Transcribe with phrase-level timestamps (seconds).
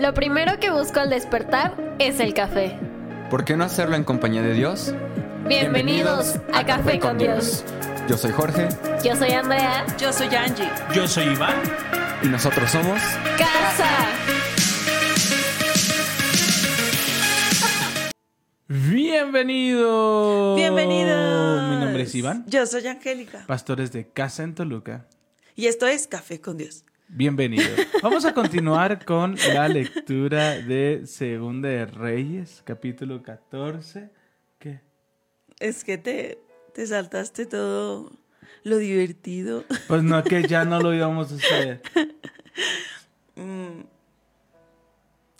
[0.00, 2.78] Lo primero que busco al despertar es el café.
[3.28, 4.94] ¿Por qué no hacerlo en compañía de Dios?
[5.46, 7.64] Bienvenidos, a, Café, con Dios.
[8.08, 8.68] Yo soy Jorge
[9.04, 9.84] Yo soy Andrea.
[9.98, 10.70] Yo soy Angie.
[10.94, 11.54] Yo soy Iván.
[12.22, 12.98] y nosotros somos...
[13.36, 13.90] Casa.
[18.68, 20.54] Bienvenido.
[20.56, 21.70] Bienvenidos.
[21.70, 23.44] Mi nombre es Iván, Yo soy Angélica.
[23.46, 25.04] pastores de Casa en Toluca.
[25.56, 26.86] Y esto es Café con Dios.
[27.12, 27.68] Bienvenido.
[28.02, 34.10] Vamos a continuar con la lectura de Segunda de Reyes, capítulo 14.
[34.60, 34.80] ¿Qué?
[35.58, 36.38] Es que te,
[36.72, 38.12] te saltaste todo
[38.62, 39.64] lo divertido.
[39.88, 41.82] Pues no, que ya no lo íbamos a hacer.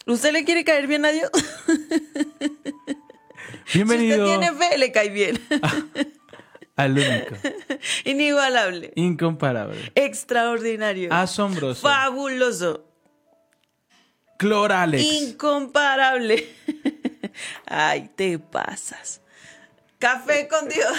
[0.07, 1.31] ¿Usted le quiere caer bien a Dios?
[3.73, 5.39] Bienvenido Si usted tiene fe, le cae bien.
[6.77, 7.37] al único,
[8.05, 8.93] Inigualable.
[8.97, 11.13] incomparable, Extraordinario.
[11.13, 12.87] asombroso, Fabuloso.
[14.39, 15.03] Cloralex.
[15.05, 16.49] Incomparable.
[17.67, 19.21] Ay, te pasas.
[19.99, 20.99] Café con Dios.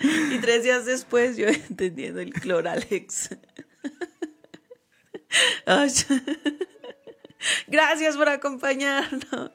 [0.32, 3.36] Y tres días después yo entendiendo el cloralex.
[5.66, 5.90] Ay.
[7.66, 9.50] Gracias por acompañarnos.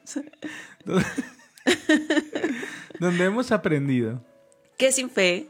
[3.00, 4.24] Donde hemos aprendido
[4.78, 5.48] Que sin fe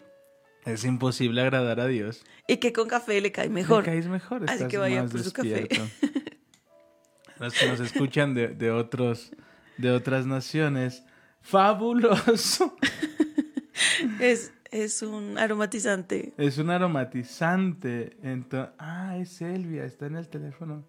[0.65, 2.25] es imposible agradar a Dios.
[2.49, 3.79] y que con café le cae mejor.
[3.85, 4.43] Me caes mejor.
[4.45, 5.69] Así estás que vayan por su café.
[7.39, 9.31] Los que nos escuchan de, de otros,
[9.77, 11.03] de otras naciones,
[11.41, 12.77] fabuloso.
[14.21, 16.33] Es, es un aromatizante.
[16.39, 18.17] Es un aromatizante.
[18.23, 20.85] Ento- ah, es Elvia, está en el teléfono.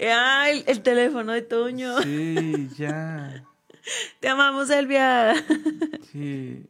[0.00, 2.00] Ah, el, el teléfono de Toño.
[2.02, 3.44] Sí, ya.
[4.20, 5.34] Te amamos, Elvia.
[6.12, 6.64] Sí.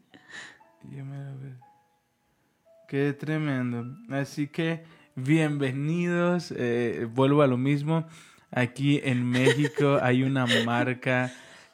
[2.89, 3.85] Qué tremendo.
[4.11, 4.85] Así que,
[5.17, 6.53] bienvenidos.
[6.57, 8.07] eh, vuelvo a lo mismo.
[8.51, 11.33] Aquí en México hay una marca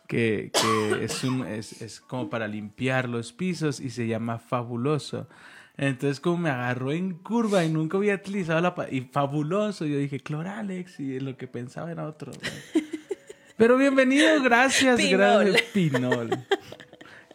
[0.09, 5.29] que, que es, un, es, es como para limpiar los pisos y se llama Fabuloso.
[5.77, 8.75] Entonces, como me agarró en curva y nunca había utilizado la...
[8.91, 12.33] Y fabuloso, yo dije, Cloralex, y lo que pensaba era otro.
[13.57, 15.47] Pero bienvenido, gracias, Pinol.
[15.53, 15.63] gracias.
[15.73, 16.31] Pinol.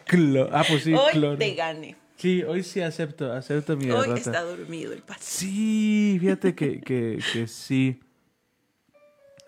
[0.07, 1.38] Clo- ah, pues sí, Hoy cloro.
[1.38, 1.95] te gane.
[2.18, 4.16] Sí, hoy sí acepto, acepto mi Hoy derrota.
[4.16, 5.19] está dormido el pato.
[5.22, 8.00] Sí, fíjate que, que, que sí.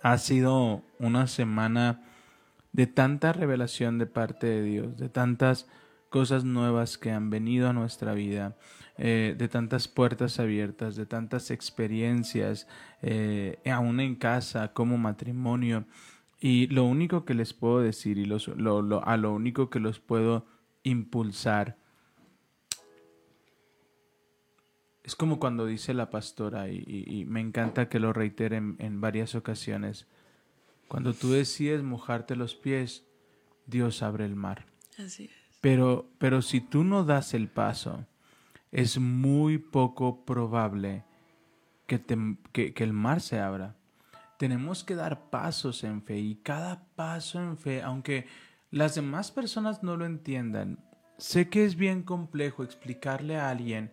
[0.01, 2.01] Ha sido una semana
[2.71, 5.67] de tanta revelación de parte de Dios, de tantas
[6.09, 8.55] cosas nuevas que han venido a nuestra vida,
[8.97, 12.67] eh, de tantas puertas abiertas, de tantas experiencias,
[13.01, 15.85] eh, aún en casa, como matrimonio.
[16.39, 19.79] Y lo único que les puedo decir y los- lo- lo- a lo único que
[19.79, 20.45] los puedo
[20.83, 21.77] impulsar
[25.03, 28.75] es como cuando dice la pastora, y, y- y me encanta que lo reitere en,
[28.79, 30.07] en varias ocasiones,
[30.87, 33.05] cuando tú decides mojarte los pies,
[33.65, 34.65] Dios abre el mar.
[34.97, 35.31] Así es.
[35.61, 38.05] Pero, pero si tú no das el paso,
[38.71, 41.03] es muy poco probable
[41.87, 43.75] que, te- que- que el mar se abra.
[44.39, 48.25] Tenemos que dar pasos en fe y cada paso en fe, aunque
[48.71, 50.79] las demás personas no lo entiendan,
[51.17, 53.91] sé que es bien complejo explicarle a alguien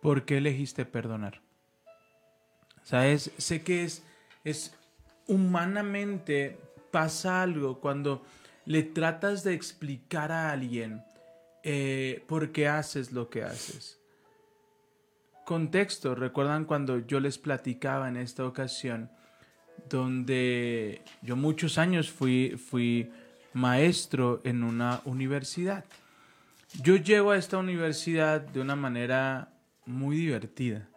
[0.00, 1.40] por qué elegiste perdonar.
[2.84, 3.32] ¿Sabes?
[3.36, 4.04] Sé que es,
[4.44, 4.76] es
[5.26, 6.56] humanamente
[6.92, 8.24] pasa algo cuando
[8.66, 11.02] le tratas de explicar a alguien
[11.64, 13.98] eh, por qué haces lo que haces.
[15.44, 19.10] Contexto, recuerdan cuando yo les platicaba en esta ocasión,
[19.88, 23.10] donde yo muchos años fui, fui
[23.52, 25.84] maestro en una universidad.
[26.82, 29.52] Yo llego a esta universidad de una manera
[29.86, 30.88] muy divertida.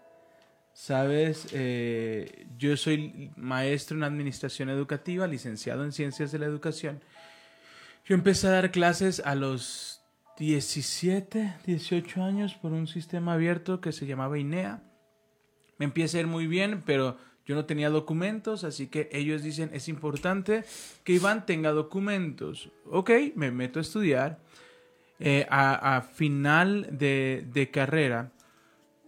[0.73, 7.01] Sabes, Eh, yo soy maestro en administración educativa, licenciado en ciencias de la educación.
[8.05, 10.01] Yo empecé a dar clases a los
[10.37, 14.81] 17, 18 años por un sistema abierto que se llamaba INEA.
[15.77, 17.17] Me empieza a ir muy bien, pero
[17.47, 20.65] yo no tenía documentos, así que ellos dicen, es importante
[21.05, 22.69] que Iván tenga documentos.
[22.85, 24.39] Ok, me meto a estudiar.
[25.19, 28.31] Eh, a, final de, de carrera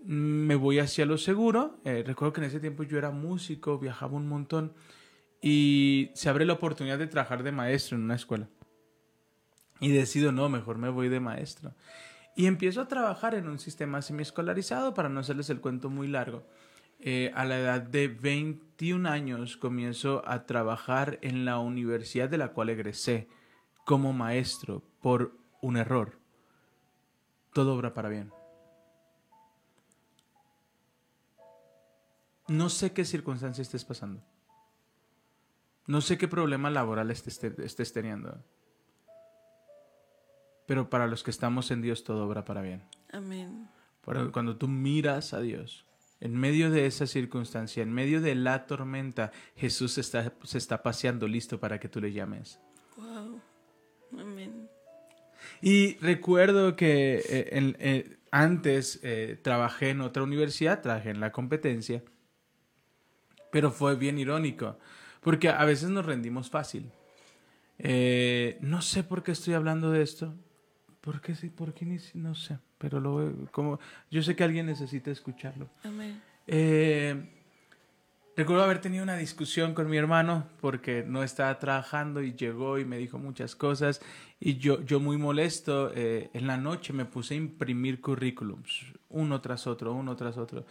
[0.04, 1.80] mm, me voy hacia lo seguro.
[1.84, 4.74] Eh, recuerdo que en ese tiempo yo era músico, viajaba un montón
[5.42, 8.48] y se abre la oportunidad de trabajar de maestro en una escuela.
[9.81, 11.74] Y decido, no, mejor me voy de maestro.
[12.38, 16.46] Y empiezo a trabajar en un sistema semiescolarizado, para no hacerles el cuento muy largo.
[17.01, 22.50] Eh, a la edad de 21 años comienzo a trabajar en la universidad de la
[22.50, 23.30] cual egresé
[23.86, 26.19] como maestro por un error.
[27.54, 28.31] Todo obra para bien.
[32.50, 34.22] No sé qué circunstancia estés pasando.
[35.88, 38.44] No sé qué problema laboral estés, estés teniendo.
[40.66, 42.84] Pero para los que estamos en Dios todo obra para bien.
[43.12, 43.69] Amén.
[44.04, 45.88] Cuando tú miras a Dios,
[46.21, 51.27] en medio de esa circunstancia, en medio de la tormenta, Jesús está, se está paseando
[51.27, 52.60] listo para que tú le llames.
[52.98, 53.42] Wow.
[54.19, 54.69] Amén.
[55.62, 61.31] Y recuerdo que eh, en- eh, antes eh, trabajé en otra universidad, trabajé en la
[61.31, 62.04] competencia,
[63.51, 64.77] pero fue bien irónico,
[65.22, 66.92] porque a veces nos rendimos fácil.
[67.77, 70.36] Eh, no sé por qué estoy hablando de esto,
[71.01, 71.50] ¿por qué sí?
[71.50, 73.80] ¿Por qué No sé, pero lo, como,
[74.10, 75.70] yo sé que alguien necesita escucharlo.
[75.84, 76.20] Amén.
[76.48, 77.30] Eh,
[78.36, 82.86] recuerdo haber tenido una discusión con mi hermano porque no estaba trabajando y llegó y
[82.86, 84.02] me dijo muchas cosas
[84.40, 89.42] y yo, yo muy molesto, eh, en la noche me puse a imprimir currículums, uno
[89.42, 90.66] tras otro, uno tras otro.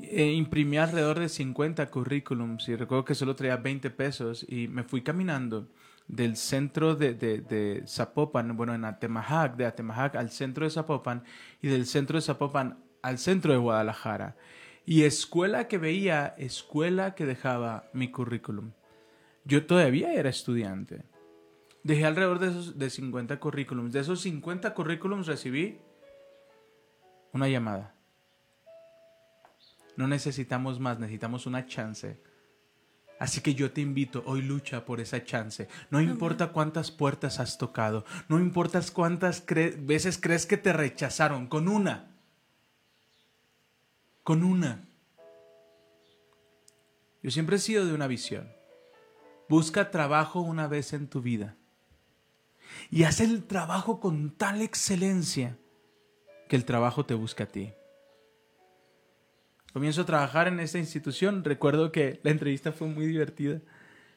[0.00, 4.82] Eh, imprimí alrededor de 50 currículums y recuerdo que solo traía 20 pesos y me
[4.82, 5.68] fui caminando
[6.08, 11.24] del centro de, de, de Zapopan, bueno, en Atemajac, de Atemajac al centro de Zapopan
[11.62, 14.36] y del centro de Zapopan al centro de Guadalajara.
[14.86, 18.72] Y escuela que veía, escuela que dejaba mi currículum.
[19.44, 21.04] Yo todavía era estudiante.
[21.82, 23.92] Dejé alrededor de, esos, de 50 currículums.
[23.92, 25.78] De esos 50 currículums recibí
[27.32, 27.94] una llamada.
[29.96, 32.18] No necesitamos más, necesitamos una chance.
[33.24, 35.66] Así que yo te invito, hoy lucha por esa chance.
[35.88, 41.46] No importa cuántas puertas has tocado, no importa cuántas cre- veces crees que te rechazaron,
[41.46, 42.10] con una.
[44.24, 44.84] Con una.
[47.22, 48.46] Yo siempre he sido de una visión.
[49.48, 51.56] Busca trabajo una vez en tu vida.
[52.90, 55.56] Y haz el trabajo con tal excelencia
[56.50, 57.72] que el trabajo te busca a ti.
[59.74, 61.42] Comienzo a trabajar en esta institución.
[61.42, 63.60] Recuerdo que la entrevista fue muy divertida.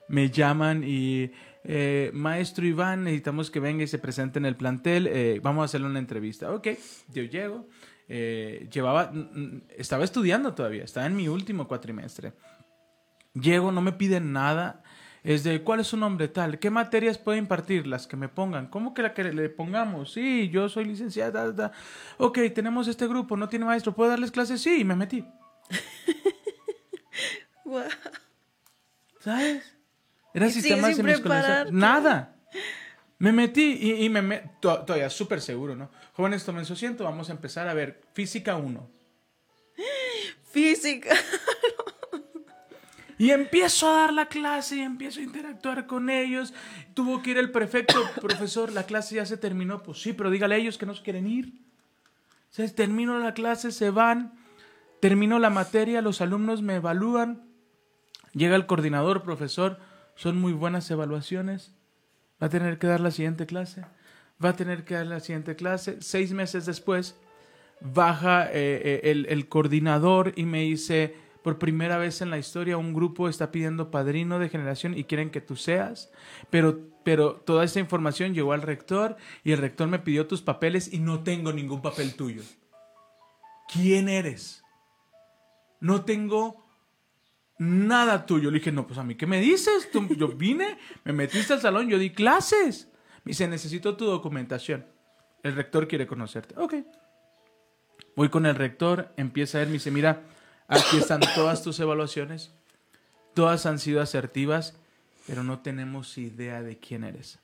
[0.08, 1.32] Me llaman y,
[1.64, 5.08] eh, maestro Iván, necesitamos que venga y se presente en el plantel.
[5.08, 6.54] eh, vamos a hacerle una entrevista.
[6.54, 6.68] Ok,
[7.12, 7.68] yo llego.
[8.08, 9.12] eh, llevaba,
[9.76, 12.34] estaba estudiando todavía, estaba en mi último cuatrimestre.
[13.34, 14.84] Llego, no me piden nada.
[15.24, 16.60] Es de, ¿cuál es su nombre tal?
[16.60, 17.88] ¿Qué materias puede impartir?
[17.88, 18.68] Las que me pongan.
[18.68, 20.14] ¿Cómo que la que le pongamos?
[20.14, 21.54] Sí, yo soy licenciada.
[21.54, 21.72] ta.
[22.18, 23.94] Ok, tenemos este grupo, no tiene maestro.
[23.94, 24.62] ¿Puedo darles clases?
[24.62, 25.26] Sí, y me metí.
[27.66, 27.84] Wow.
[29.20, 29.64] ¿Sabes?
[30.34, 31.42] Era Y sigue sistema sin semiescolar.
[31.44, 31.72] prepararte.
[31.74, 32.36] Nada.
[33.20, 35.90] Me metí y, y me me- to- todavía súper seguro, ¿no?
[36.14, 38.90] Jóvenes, tomen su asiento, vamos a empezar a ver física 1.
[40.52, 41.14] Física.
[43.18, 46.54] Y empiezo a dar la clase y empiezo a interactuar con ellos.
[46.94, 49.82] Tuvo que ir el prefecto, profesor, la clase ya se terminó.
[49.84, 51.52] Pues sí, pero dígale a ellos que no se quieren ir.
[52.50, 54.34] Se termino la clase, se van,
[55.00, 57.44] termino la materia, los alumnos me evalúan.
[58.34, 59.80] Llega el coordinador, profesor,
[60.16, 61.74] son muy buenas evaluaciones.
[62.42, 63.86] Va a tener que dar la siguiente clase.
[64.44, 65.98] Va a tener que dar la siguiente clase.
[66.02, 67.16] Seis meses después,
[67.82, 72.94] baja eh, eh, el, coordinador y me dice, por primera vez en la historia un
[72.94, 76.12] grupo está pidiendo padrino de generación y quieren que tú seas,
[76.50, 80.92] pero, pero toda esta información llegó al rector y el rector me pidió tus papeles
[80.94, 82.44] y no tengo ningún papel tuyo.
[83.72, 84.64] ¿Quién eres?
[85.80, 86.66] No tengo
[87.58, 88.52] nada tuyo.
[88.52, 89.90] Le dije, no, pues a mí, ¿qué me dices?
[90.16, 92.90] Yo vine, me metiste al salón, yo di clases.
[93.24, 94.86] Me dice, necesito tu documentación.
[95.44, 96.56] El rector quiere conocerte.
[96.58, 96.76] Ok.
[98.16, 100.24] Voy con el rector, empieza a ver, me dice, mira,
[100.68, 102.52] aquí están todas tus evaluaciones.
[103.36, 104.76] Todas han sido asertivas,
[105.28, 107.40] pero no tenemos idea de quién eres.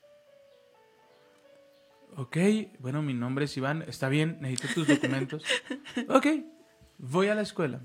[2.16, 2.38] Ok,
[2.80, 5.44] bueno, mi nombre es Iván, está bien, necesito tus documentos.
[6.10, 6.28] Ok,
[6.98, 7.82] voy a la escuela,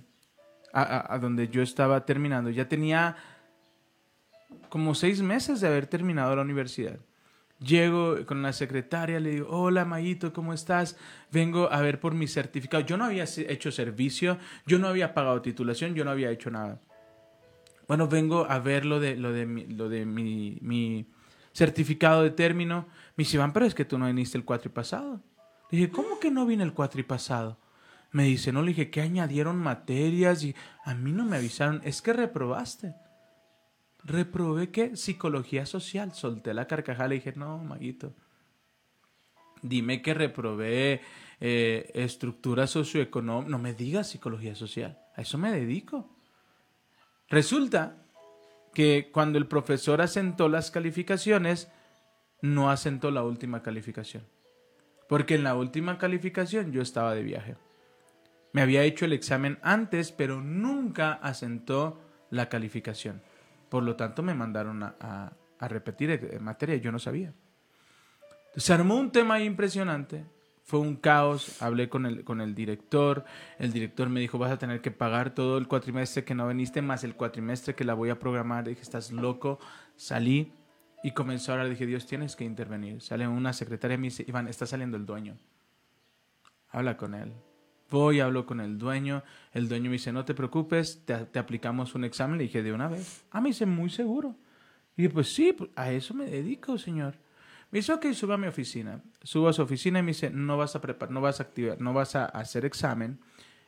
[0.72, 2.50] a, a- donde yo estaba terminando.
[2.50, 3.16] Ya tenía
[4.68, 6.98] como seis meses de haber terminado la universidad.
[7.60, 10.96] Llego con la secretaria, le digo, hola Mayito, ¿cómo estás?
[11.32, 12.84] Vengo a ver por mi certificado.
[12.84, 16.80] Yo no había hecho servicio, yo no había pagado titulación, yo no había hecho nada.
[17.88, 21.10] Bueno, vengo a ver lo de, lo de, mi, lo de mi, mi
[21.52, 22.86] certificado de término.
[23.16, 25.20] Me dice, Iván, pero es que tú no viniste el cuatri pasado.
[25.70, 27.58] Le dije, ¿cómo que no vine el cuatri pasado?
[28.10, 30.42] Me dice, no, le dije, que añadieron materias?
[30.42, 32.94] Y a mí no me avisaron, es que reprobaste.
[34.04, 34.96] Reprobé qué?
[34.96, 36.12] Psicología social.
[36.14, 38.14] Solté la carcajada, le dije, no, Maguito.
[39.62, 41.02] Dime que reprobé
[41.40, 43.50] eh, estructura socioeconómica.
[43.50, 44.98] No me digas psicología social.
[45.16, 46.08] A eso me dedico.
[47.28, 47.96] Resulta
[48.72, 51.70] que cuando el profesor asentó las calificaciones,
[52.40, 54.24] no asentó la última calificación.
[55.08, 57.56] Porque en la última calificación yo estaba de viaje.
[58.58, 62.00] Me había hecho el examen antes, pero nunca asentó
[62.30, 63.22] la calificación.
[63.68, 67.32] Por lo tanto, me mandaron a, a- a repetir eh, materia y yo no sabía.
[68.56, 70.24] Se armó un tema impresionante.
[70.64, 71.62] Fue un caos.
[71.62, 73.24] Hablé con el, con el director.
[73.60, 76.82] El director me dijo, vas a tener que pagar todo el cuatrimestre que no viniste,
[76.82, 78.66] más el cuatrimestre que la voy a programar.
[78.66, 79.60] Dije, estás loco.
[79.94, 80.52] Salí
[81.04, 81.68] y comenzó a hablar.
[81.70, 83.02] Dije, Dios, tienes que intervenir.
[83.02, 85.36] Sale una secretaria y me dice, Iván, está saliendo el dueño.
[86.70, 87.32] Habla con él.
[87.90, 89.22] Voy, hablo con el dueño.
[89.52, 92.38] El dueño me dice, no te preocupes, te, te aplicamos un examen.
[92.38, 93.24] Le dije, de una vez.
[93.30, 94.36] Ah, me dice, muy seguro.
[94.96, 97.14] Y dije, pues sí, pues, a eso me dedico, señor.
[97.70, 99.02] Me dice, ok, suba a mi oficina.
[99.22, 101.80] Subo a su oficina y me dice, no vas a preparar, no vas a activar,
[101.80, 103.20] no vas a hacer examen.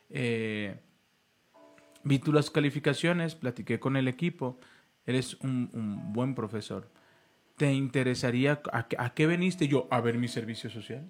[0.09, 0.79] Eh,
[2.03, 4.59] vi tú las calificaciones, platiqué con el equipo.
[5.05, 6.89] Eres un, un buen profesor.
[7.57, 9.67] ¿Te interesaría, a, a qué veniste?
[9.67, 11.09] Yo, a ver mi servicio social.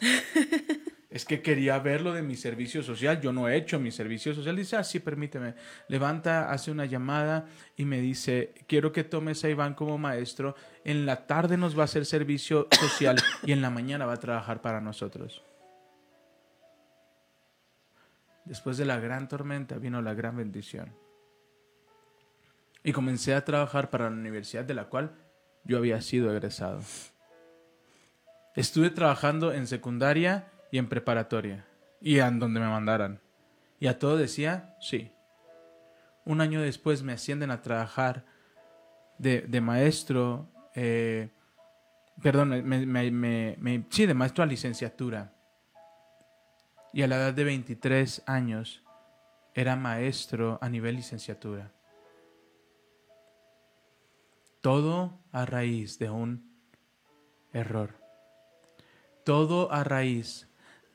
[1.10, 3.20] Es que quería ver lo de mi servicio social.
[3.20, 4.54] Yo no he hecho mi servicio social.
[4.54, 5.56] Dice, ah, sí, permíteme.
[5.88, 10.54] Levanta, hace una llamada y me dice, quiero que tomes a Iván como maestro.
[10.84, 14.20] En la tarde nos va a hacer servicio social y en la mañana va a
[14.20, 15.42] trabajar para nosotros.
[18.44, 20.94] Después de la gran tormenta vino la gran bendición.
[22.84, 25.12] Y comencé a trabajar para la universidad de la cual
[25.64, 26.80] yo había sido egresado.
[28.54, 31.66] Estuve trabajando en secundaria y en preparatoria.
[32.00, 33.20] Y en donde me mandaran.
[33.78, 35.10] Y a todo decía, sí.
[36.24, 38.24] Un año después me ascienden a trabajar
[39.18, 41.30] de, de maestro, eh,
[42.22, 45.32] perdón, me, me- me- me- sí, de maestro a licenciatura.
[46.92, 48.82] Y a la edad de 23 años
[49.54, 51.70] era maestro a nivel licenciatura.
[54.60, 56.50] Todo a raíz de un
[57.52, 57.94] error.
[59.24, 60.48] Todo a raíz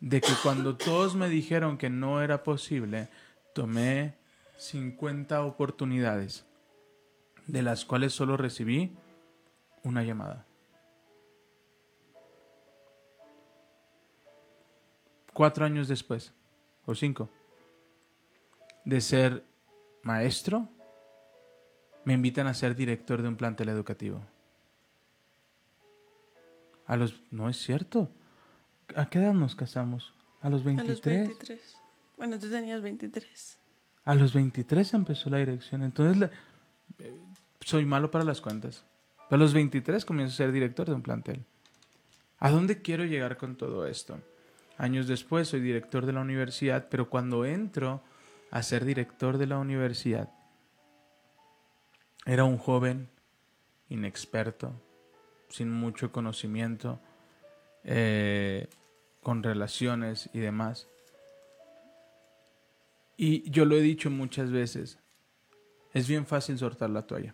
[0.06, 3.10] de que cuando todos me dijeron que no era posible,
[3.56, 4.14] tomé
[4.58, 6.46] 50 oportunidades,
[7.48, 8.96] de las cuales solo recibí
[9.82, 10.46] una llamada.
[15.34, 16.34] Cuatro años después,
[16.86, 17.28] o cinco,
[18.84, 19.44] de ser
[20.04, 20.70] maestro,
[22.04, 24.22] me invitan a ser director de un plantel educativo.
[26.86, 27.24] A los...
[27.32, 28.12] No es cierto.
[28.96, 30.13] ¿A qué edad nos casamos?
[30.42, 30.88] A los A 23.
[30.89, 31.77] los 23.
[32.18, 33.58] Bueno, tú tenías 23.
[34.06, 35.82] A los 23 empezó la dirección.
[35.84, 36.32] Entonces, la-
[37.00, 37.20] eh,
[37.62, 38.86] soy malo para las cuentas.
[39.30, 41.44] A los 23 comienzo a ser director de un plantel.
[42.39, 44.20] ¿A dónde quiero llegar con todo esto?
[44.77, 48.04] Años después soy director de la universidad, pero cuando entro
[48.51, 50.30] a ser director de la universidad,
[52.25, 53.10] era un joven
[53.89, 54.74] inexperto,
[55.50, 57.00] sin mucho conocimiento,
[57.86, 58.68] eh,
[59.22, 60.88] con relaciones y demás.
[63.18, 65.00] Y yo lo he dicho muchas veces,
[65.94, 67.34] es bien fácil soltar la toalla.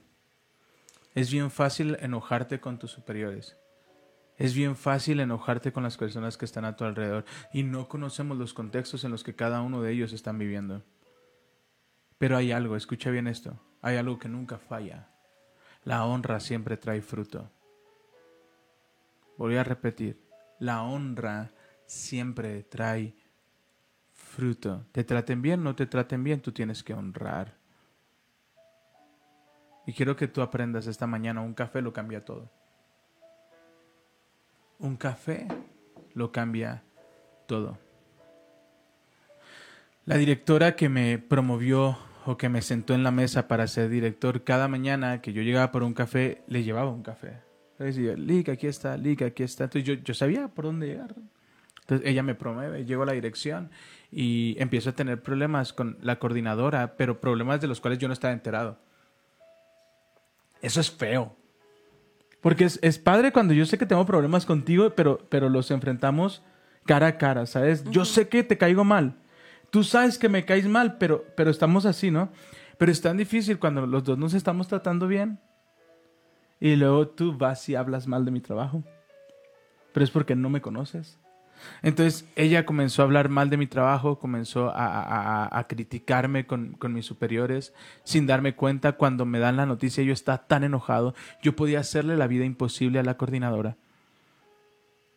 [1.16, 3.58] Es bien fácil enojarte con tus superiores.
[4.38, 8.38] Es bien fácil enojarte con las personas que están a tu alrededor y no conocemos
[8.38, 10.84] los contextos en los que cada uno de ellos están viviendo.
[12.18, 15.10] Pero hay algo, escucha bien esto, hay algo que nunca falla.
[15.84, 17.50] La honra siempre trae fruto.
[19.38, 20.22] Voy a repetir,
[20.62, 21.52] la honra
[21.88, 23.16] siempre trae
[24.14, 24.86] fruto.
[24.92, 27.58] Te traten bien, no te traten bien, tú tienes que honrar.
[29.88, 32.52] Y quiero que tú aprendas esta mañana, un café lo cambia todo.
[34.78, 35.48] Un café
[36.14, 36.84] lo cambia
[37.48, 37.80] todo.
[40.06, 44.44] La directora que me promovió o que me sentó en la mesa para ser director,
[44.44, 47.51] cada mañana que yo llegaba por un café, le llevaba un café.
[47.84, 49.66] Decía, Lick, aquí está, Lick, aquí está.
[49.66, 51.16] Entonces yo, yo sabía por dónde llegar.
[51.82, 53.70] Entonces ella me promueve, llego a la dirección
[54.12, 58.14] y empiezo a tener problemas con la coordinadora, pero problemas de los cuales yo no
[58.14, 58.78] estaba enterado.
[60.62, 61.36] Eso es feo.
[62.40, 66.44] Porque es, es padre cuando yo sé que tengo problemas contigo, pero, pero los enfrentamos
[66.86, 67.84] cara a cara, ¿sabes?
[67.92, 69.16] Yo sé que te caigo mal.
[69.70, 72.32] Tú sabes que me caes mal, pero, pero estamos así, ¿no?
[72.78, 75.40] Pero es tan difícil cuando los dos nos estamos tratando bien.
[76.62, 78.84] Y luego tú vas y hablas mal de mi trabajo.
[79.94, 81.20] Pero es porque no me conoces.
[81.82, 86.48] Entonces ella comenzó a hablar mal de mi trabajo, comenzó a, a- a- a criticarme
[86.48, 90.64] con, con mis superiores, sin darme cuenta cuando me dan la noticia yo estaba tan
[90.64, 91.14] enojado,
[91.44, 93.78] yo podía hacerle la vida imposible a la coordinadora.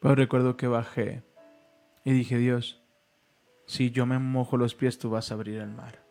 [0.01, 1.23] Pero recuerdo que bajé
[2.05, 2.83] y dije, Dios,
[3.67, 6.05] si yo me mojo los pies, tú vas a abrir el mar.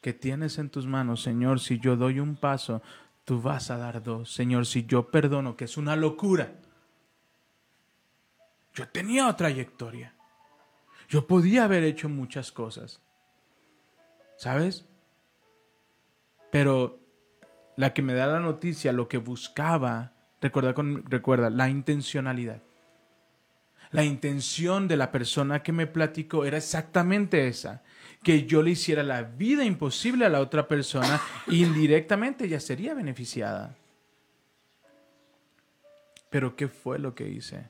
[0.00, 1.58] ¿Qué tienes en tus manos, Señor?
[1.60, 2.82] Si yo doy un paso,
[3.30, 4.32] tú vas a dar dos.
[4.32, 6.52] Señor, si yo perdono, que es una locura.
[8.74, 10.16] Yo tenía trayectoria.
[11.08, 13.00] Yo podía haber hecho muchas cosas.
[14.36, 14.84] ¿Sabes?
[16.50, 16.98] Pero
[17.76, 22.64] la que me da la noticia, lo que buscaba, recuerda, recuerda, la intencionalidad.
[23.92, 27.84] La intención de la persona que me platicó era exactamente esa,
[28.22, 33.76] que yo le hiciera la vida imposible a la otra persona indirectamente ella sería beneficiada.
[36.28, 37.68] Pero ¿qué fue lo que hice?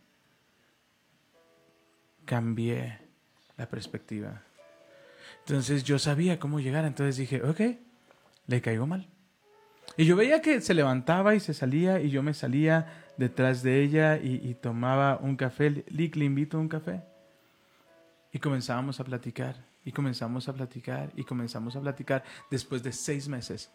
[2.25, 2.99] Cambié
[3.57, 4.43] la perspectiva.
[5.41, 7.61] Entonces yo sabía cómo llegar, entonces dije, ok,
[8.47, 9.09] le caigo mal.
[9.97, 13.83] Y yo veía que se levantaba y se salía y yo me salía detrás de
[13.83, 15.85] ella y, tomaba un café.
[15.89, 17.03] Lick, le invito a un café.
[18.33, 23.29] Y comenzábamos a platicar y comenzamos a platicar y comenzamos a platicar después de seis
[23.29, 23.73] meses.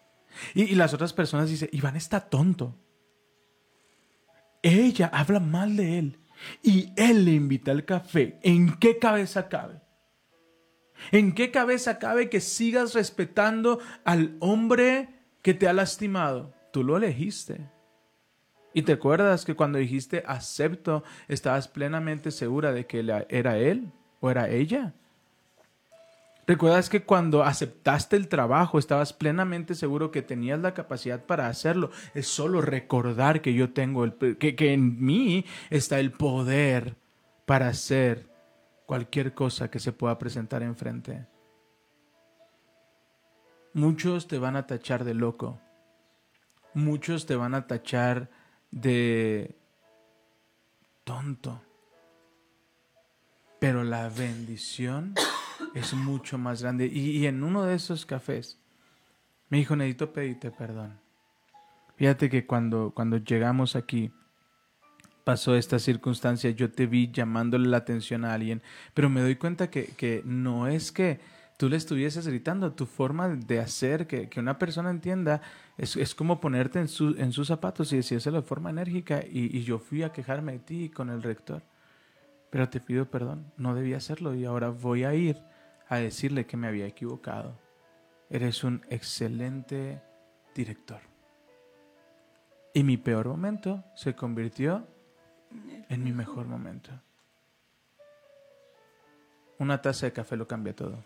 [0.53, 2.75] Y, las otras personas dicen, Iván está tonto.
[4.61, 6.19] Ella habla mal de él
[6.63, 8.39] y él le invita al café.
[8.41, 9.81] ¿En qué cabeza cabe?
[11.11, 15.09] ¿En qué cabeza cabe que sigas respetando al hombre
[15.41, 16.53] que te ha lastimado?
[16.71, 17.69] Tú lo elegiste.
[18.73, 24.29] Y te acuerdas que cuando dijiste acepto, estabas plenamente segura de que era él o
[24.29, 24.93] era ella.
[26.47, 31.89] ¿Recuerdas que cuando aceptaste el trabajo estabas plenamente seguro que tenías la capacidad para hacerlo?
[32.13, 36.97] Es solo recordar que yo tengo el que, que en mí está el poder
[37.47, 38.29] para hacer
[38.85, 41.25] cualquier cosa que se pueda presentar enfrente.
[43.73, 45.59] Muchos te van a tachar de loco.
[46.75, 48.29] Muchos te van a tachar
[48.69, 49.57] de
[51.03, 51.61] tonto.
[53.59, 55.15] Pero la bendición
[55.75, 56.87] es mucho más grande.
[56.87, 58.57] Y, en uno de esos cafés
[59.49, 60.99] me dijo, necesito pedirte perdón.
[61.97, 64.11] Fíjate que cuando, cuando llegamos aquí,
[65.23, 68.61] pasó esta circunstancia, yo te vi llamándole la atención a alguien,
[68.93, 71.19] pero me doy cuenta que, que no es que
[71.57, 75.41] tú le estuvieses gritando, tu forma de hacer que, que una persona entienda
[75.77, 79.57] es, es, como ponerte en, su, en sus zapatos y decírselo de forma enérgica y,
[79.57, 81.63] y yo fui a quejarme de ti con el rector
[82.49, 85.37] pero te pido perdón, no debía hacerlo y ahora voy a ir
[85.87, 87.57] a decirle que me había equivocado.
[88.29, 90.01] Eres un excelente
[90.53, 91.01] director.
[92.73, 94.87] Y mi peor momento se convirtió
[95.89, 96.91] en mi mejor momento.
[99.59, 101.03] Una taza de café lo cambia todo.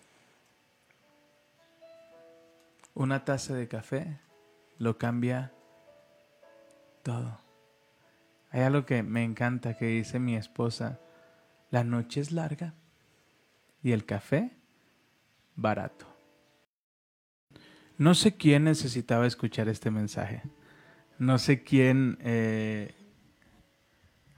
[2.95, 4.19] Una taza de café
[4.79, 5.53] lo cambia
[7.03, 7.39] todo.
[8.51, 10.99] Hay algo que me encanta que dice mi esposa
[11.69, 12.73] la noche es larga
[13.83, 14.59] y el café
[15.62, 16.06] barato.
[17.98, 20.43] No sé quién necesitaba escuchar este mensaje.
[21.17, 22.95] No sé quién eh,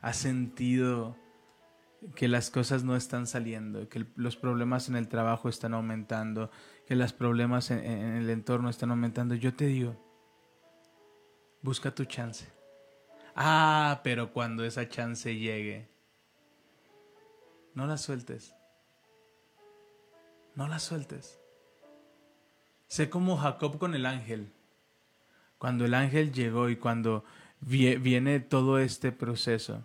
[0.01, 1.15] ha sentido
[2.15, 6.49] que las cosas no están saliendo, que los problemas en el trabajo están aumentando,
[6.87, 9.35] que los problemas en, en el entorno están aumentando.
[9.35, 9.95] Yo te digo,
[11.61, 12.47] busca tu chance.
[13.35, 15.87] Ah, pero cuando esa chance llegue,
[17.75, 18.55] no la sueltes.
[20.61, 21.39] No la sueltes.
[22.85, 24.53] Sé como Jacob con el ángel.
[25.57, 27.25] Cuando el ángel llegó y cuando
[27.61, 29.83] viene todo este proceso.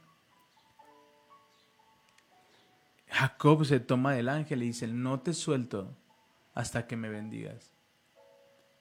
[3.09, 5.97] Jacob se toma del ángel y dice, no te suelto
[6.53, 7.73] hasta que me bendigas.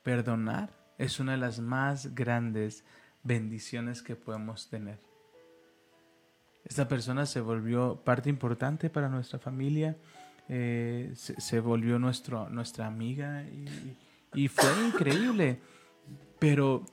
[0.04, 2.84] Perdonar es una de las más grandes
[3.24, 5.00] bendiciones que podemos tener.
[6.66, 9.96] Esta persona se volvió parte importante para nuestra familia,
[10.50, 13.44] eh, se, volvió nuestro, nuestra amiga
[14.34, 15.60] y, fue increíble.
[16.40, 16.86] Pero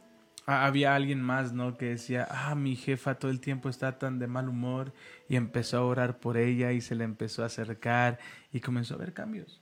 [0.46, 1.76] había alguien más, ¿no?
[1.76, 4.92] Que decía, ah, mi jefa todo el tiempo está tan de mal humor
[5.28, 8.18] y empezó a orar por ella y se le empezó a acercar
[8.52, 9.60] y comenzó a ver cambios.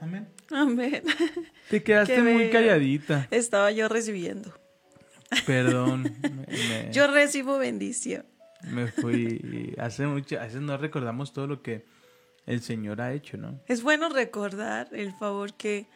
[0.00, 0.28] Amén.
[0.50, 1.02] Amén.
[1.70, 3.28] Te quedaste muy calladita.
[3.30, 4.52] Estaba yo recibiendo.
[5.46, 6.14] Perdón.
[6.92, 8.24] Yo recibo bendición
[8.70, 9.74] me fui.
[9.78, 11.84] Hace mucho, a veces no recordamos todo lo que
[12.46, 13.60] el Señor ha hecho, ¿no?
[13.66, 15.86] Es bueno recordar el favor que,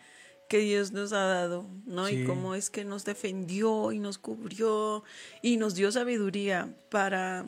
[0.49, 2.09] que Dios nos ha dado, ¿no?
[2.09, 5.05] Y cómo es que nos defendió y nos cubrió
[5.43, 7.45] y nos dio sabiduría para,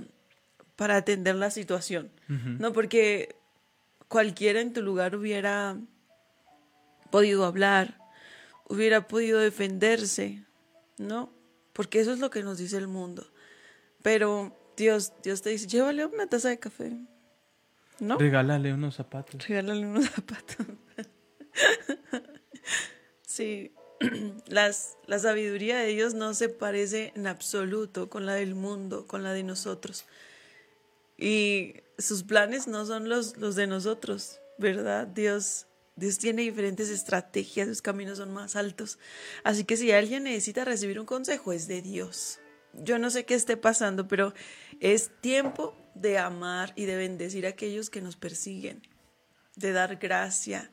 [0.76, 2.72] para atender la situación, ¿no?
[2.72, 3.36] Porque
[4.08, 5.78] cualquiera en tu lugar hubiera
[7.10, 7.98] podido hablar,
[8.68, 10.44] hubiera podido defenderse,
[10.98, 11.32] ¿no?
[11.72, 13.26] Porque eso es lo que nos dice el mundo.
[14.02, 16.92] Pero Dios, Dios te dice, llévale una taza de café.
[18.00, 18.18] ¿No?
[18.18, 19.46] Regálale unos zapatos.
[19.46, 20.66] Regálale unos zapatos.
[23.26, 23.72] sí.
[24.46, 29.22] Las, la sabiduría de Dios no se parece en absoluto con la del mundo, con
[29.22, 30.06] la de nosotros.
[31.18, 35.06] Y sus planes no son los, los de nosotros, ¿verdad?
[35.06, 38.98] Dios, Dios tiene diferentes estrategias, sus caminos son más altos.
[39.44, 42.40] Así que si alguien necesita recibir un consejo, es de Dios.
[42.72, 44.32] Yo no sé qué esté pasando, pero
[44.80, 48.82] es tiempo de amar y de bendecir a aquellos que nos persiguen,
[49.56, 50.70] de dar gracia,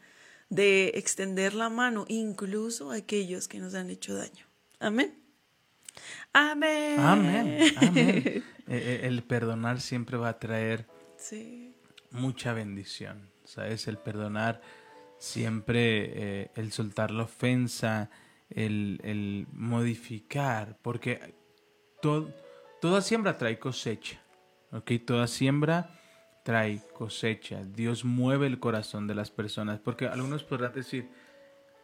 [0.49, 4.45] de extender la mano, incluso a aquellos que nos han hecho daño.
[4.80, 5.17] Amén.
[6.34, 6.99] Amén.
[6.99, 7.73] Amén.
[7.77, 8.43] Amén.
[8.69, 11.73] Eh, eh, el perdonar siempre va a traer Sí.
[12.12, 13.32] mucha bendición.
[13.45, 13.88] ¿Sabes?
[13.88, 14.60] El perdonar
[15.19, 18.10] siempre, eh, el soltar la ofensa,
[18.49, 21.34] el, el modificar, porque
[22.01, 22.34] todo,
[22.82, 24.21] toda siembra trae cosecha.
[24.71, 24.91] ¿Ok?
[25.06, 25.97] Toda siembra
[26.43, 27.63] trae cosecha.
[27.65, 31.10] Dios mueve el corazón de las personas, porque algunos podrán decir,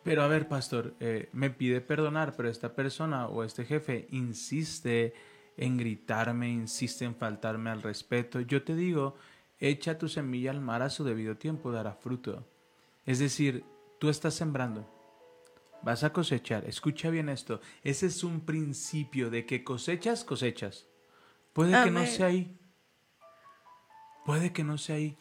[0.04, 5.13] pero a ver, pastor, eh, me pide perdonar, pero esta persona o este jefe insiste
[5.58, 8.41] en gritarme, insiste en faltarme al respeto.
[8.41, 9.15] Yo te digo,
[9.60, 12.46] echa tu semilla al mar a su debido tiempo, dará fruto.
[13.06, 13.63] Es decir,
[14.00, 14.89] tú estás sembrando,
[15.84, 16.65] vas a cosechar.
[16.65, 17.62] Escucha bien esto.
[17.84, 20.86] Ese es un principio de que cosechas, cosechas.
[21.54, 22.58] Puede que no sea ahí.
[24.26, 25.18] Puede que no sea ahí.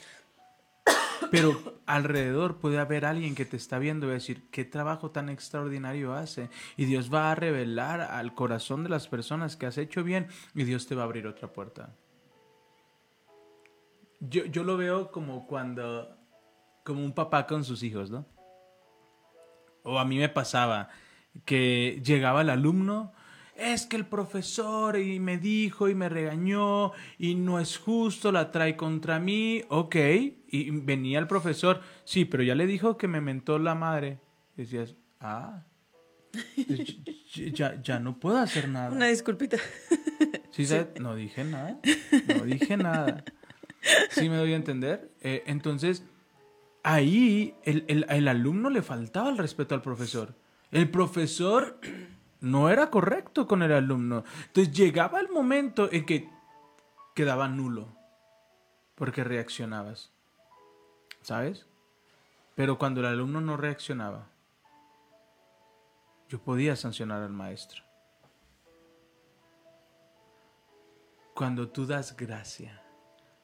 [1.31, 6.15] Pero alrededor puede haber alguien que te está viendo y decir, qué trabajo tan extraordinario
[6.15, 6.51] hace.
[6.77, 10.65] Y Dios va a revelar al corazón de las personas que has hecho bien y
[10.65, 11.95] Dios te va a abrir otra puerta.
[14.21, 16.17] Yo, yo lo veo como cuando,
[16.85, 18.27] como un papá con sus hijos, ¿no?
[19.85, 20.91] O a mí me pasaba
[21.45, 23.13] que llegaba el alumno,
[23.57, 28.51] es que el profesor y me dijo y me regañó y no es justo, la
[28.51, 29.97] trae contra mí, ok,
[30.49, 34.19] y venía el profesor, sí, pero ya le dijo que me mentó la madre.
[34.57, 35.65] Decías, ah,
[37.53, 38.91] ya- ya, no puedo hacer nada.
[38.91, 39.59] Una disculpita.
[40.51, 40.89] ¿Sí sabes?
[41.01, 41.79] No dije nada.
[42.29, 43.25] No dije nada.
[44.11, 45.11] ¿Sí me doy a entender?
[45.23, 46.05] Eh, entonces,
[46.83, 50.35] ahí el, el- el alumno le faltaba el respeto al profesor.
[50.71, 51.79] El profesor
[52.43, 54.25] no era correcto con el alumno.
[54.47, 56.29] Entonces llegaba el momento en que
[57.15, 57.97] quedaba nulo.
[58.97, 60.11] Porque reaccionabas.
[61.23, 61.67] ¿Sabes?
[62.57, 64.27] Pero cuando el alumno no reaccionaba,
[66.29, 67.83] yo podía sancionar al maestro.
[71.35, 72.83] Cuando tú das gracia,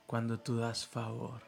[0.07, 1.43] cuando tú das favor,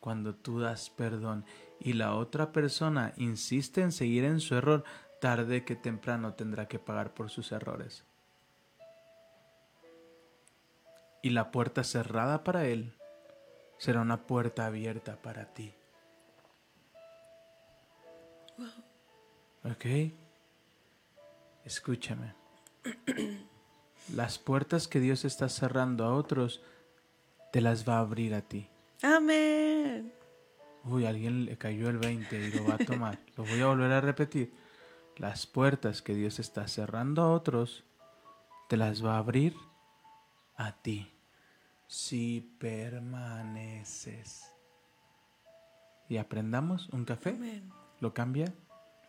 [0.00, 1.44] cuando tú das perdón
[1.78, 4.84] y la otra persona insiste en seguir en su error,
[5.26, 8.04] tarde que temprano tendrá que pagar por sus errores.
[11.20, 12.94] Y la puerta cerrada para él
[13.76, 15.74] será una puerta abierta para ti.
[19.64, 19.86] ¿Ok?
[21.64, 22.32] Escúchame.
[24.14, 26.62] Las puertas que Dios está cerrando a otros,
[27.52, 28.68] te las va a abrir a ti.
[29.02, 30.12] Amén.
[30.84, 33.18] Uy, a alguien le cayó el 20 y lo va a tomar.
[33.36, 34.65] lo voy a volver a repetir.
[35.16, 37.84] Las puertas que Dios está cerrando a otros,
[38.68, 39.56] te las va a abrir
[40.56, 41.10] a ti.
[41.86, 44.44] Si permaneces.
[46.08, 47.72] Y aprendamos un café, Amén.
[48.00, 48.52] lo cambia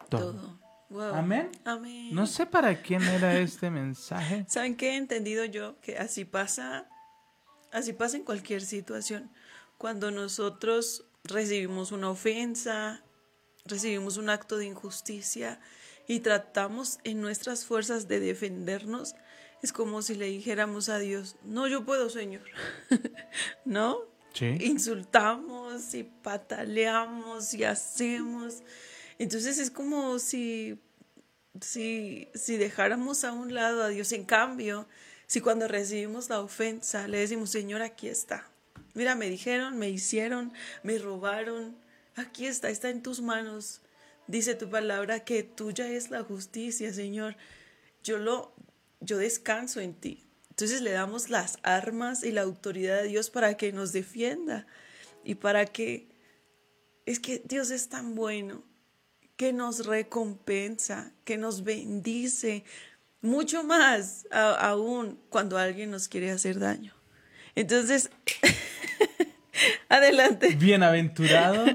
[0.10, 0.34] todo.
[0.34, 0.68] Todo.
[0.90, 1.16] Wow.
[1.16, 1.52] Amén.
[1.66, 2.16] Amén.
[2.16, 4.46] No sé para quién era este mensaje.
[4.50, 5.80] ¿Saben qué he entendido yo?
[5.82, 6.88] Que así pasa,
[7.72, 9.30] así pasa en cualquier situación.
[9.78, 13.04] Cuando nosotros recibimos una ofensa,
[13.66, 15.60] recibimos un acto de injusticia
[16.08, 19.16] y tratamos en nuestras fuerzas de defendernos,
[19.62, 22.44] es como si le dijéramos a Dios, no, yo puedo, Señor.
[23.66, 24.00] ¿No?
[24.34, 24.56] Sí.
[24.62, 28.62] insultamos y pataleamos y hacemos.
[29.18, 30.80] Entonces es como si,
[31.60, 34.12] si, si dejáramos a un lado a Dios.
[34.12, 34.88] En cambio,
[35.26, 38.48] si cuando recibimos la ofensa le decimos, Señor, aquí está.
[38.94, 41.76] Mira, me dijeron, me hicieron, me robaron.
[42.16, 43.82] Aquí está, está en tus manos.
[44.28, 47.38] Dice tu palabra que tuya es la justicia, Señor.
[48.04, 48.54] Yo lo,
[49.00, 50.28] yo descanso en ti.
[50.50, 54.66] Entonces le damos las armas y la autoridad de Dios para que nos defienda
[55.24, 56.10] y para que
[57.06, 58.64] es que Dios es tan bueno
[59.38, 62.66] que nos recompensa, que nos bendice,
[63.22, 66.94] mucho más aún cuando alguien nos quiere hacer daño.
[67.56, 68.10] Entonces,
[69.90, 70.56] adelante.
[70.56, 71.66] Bienaventurado.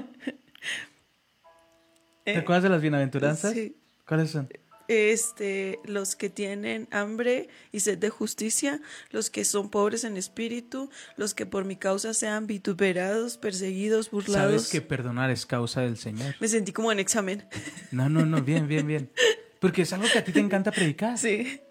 [2.23, 3.53] ¿Te Eh, acuerdas de las bienaventuranzas?
[3.53, 3.75] sí.
[4.07, 4.49] ¿Cuáles son?
[4.89, 8.81] este, los que tienen hambre y sed de justicia,
[9.11, 14.51] los que son pobres en espíritu, los que por mi causa sean vituperados, perseguidos, burlados.
[14.51, 16.35] ¿Sabes que perdonar es causa del Señor?
[16.41, 17.45] Me sentí como en examen.
[17.91, 19.09] No, no, no, bien, bien, bien.
[19.61, 21.17] Porque es algo que a ti te encanta predicar.
[21.17, 21.61] Sí.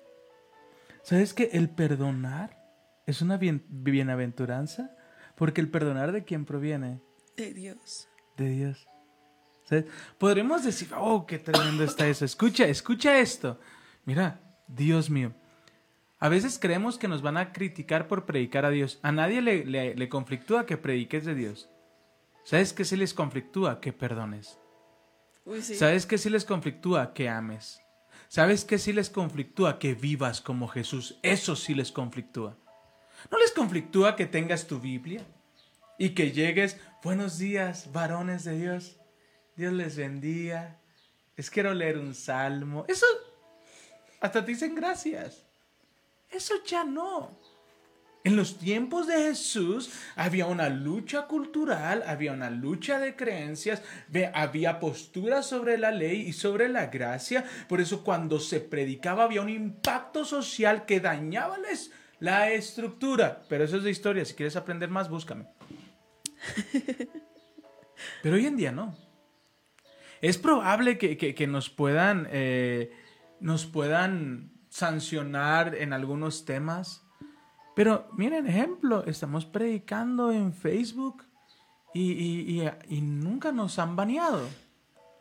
[1.02, 2.58] ¿Sabes que el perdonar
[3.06, 4.96] es una bien- bienaventuranza?
[5.36, 7.00] Porque el perdonar de quién proviene?
[7.36, 8.08] De Dios.
[8.38, 8.86] De Dios.
[10.18, 12.24] Podremos decir, oh, qué tremendo está eso.
[12.24, 13.58] Escucha, escucha esto.
[14.04, 15.32] Mira, Dios mío.
[16.18, 19.00] A veces creemos que nos van a criticar por predicar a Dios.
[19.02, 21.68] A nadie le, le, conflictúa que prediques de Dios.
[22.44, 23.80] ¿Sabes qué sí les conflictúa?
[23.80, 24.58] Que perdones.
[25.60, 27.12] ¿Sabes qué sí les conflictúa?
[27.12, 27.80] Que ames.
[28.28, 29.80] ¿Sabes qué sí les conflictúa?
[29.80, 31.18] Que vivas como Jesús.
[31.22, 32.56] Eso sí les conflictúa.
[33.30, 35.24] ¿No les conflictúa que tengas tu Biblia?
[35.98, 38.96] Y que llegues, buenos días, varones de Dios.
[39.56, 40.78] Dios les bendiga.
[41.36, 42.84] Es quiero leer un salmo.
[42.88, 43.06] Eso,
[44.20, 45.44] hasta te dicen gracias.
[46.30, 47.38] Eso ya no.
[48.24, 53.82] En los tiempos de Jesús había una lucha cultural, había una lucha de creencias,
[54.32, 57.44] había posturas sobre la ley y sobre la gracia.
[57.68, 61.58] Por eso cuando se predicaba había un impacto social que dañaba
[62.20, 63.42] la estructura.
[63.48, 64.24] Pero eso es de historia.
[64.24, 65.46] Si quieres aprender más, búscame.
[68.22, 68.96] Pero hoy en día no.
[70.22, 72.96] Es probable que, nos puedan, eh,
[73.40, 77.04] nos puedan sancionar en algunos temas.
[77.74, 81.24] Pero miren, ejemplo, estamos predicando en Facebook
[81.92, 84.48] y, y nunca nos han baneado.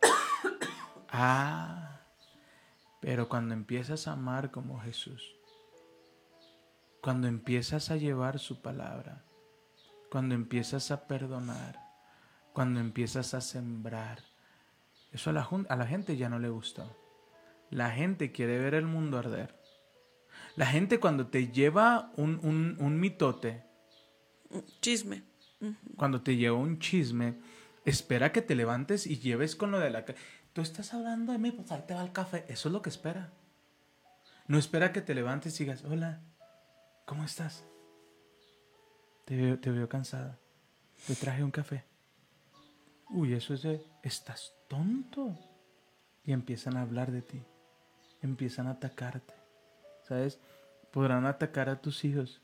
[1.09, 2.01] ah,
[2.99, 5.35] pero cuando empiezas a amar como Jesús,
[7.01, 9.25] cuando empiezas a llevar su palabra,
[10.11, 11.79] cuando empiezas a perdonar,
[12.53, 14.30] cuando empiezas a sembrar,
[15.11, 16.87] eso a la, a la gente ya no le gusta.
[17.69, 19.59] La gente quiere ver el mundo arder.
[20.55, 22.39] La gente cuando te lleva un,
[22.79, 23.63] un, mitote.
[24.81, 25.23] Chisme.
[25.95, 27.35] Cuando te lleva un chisme,
[27.85, 30.05] espera que te levantes y lleves con lo de la...
[30.53, 32.45] Tú estás hablando de mí, pues ahí te va el café.
[32.47, 33.31] Eso es lo que espera.
[34.47, 36.21] No espera que te levantes y digas, hola,
[37.05, 37.65] ¿cómo estás?
[39.25, 40.39] Te veo, te veo cansada.
[41.07, 41.85] Te traje un café.
[43.09, 45.37] Uy, eso es de, estás tonto.
[46.23, 47.43] Y empiezan a hablar de ti.
[48.21, 49.33] Empiezan a atacarte.
[50.07, 50.39] ¿Sabes?
[50.91, 52.41] Podrán atacar a tus hijos.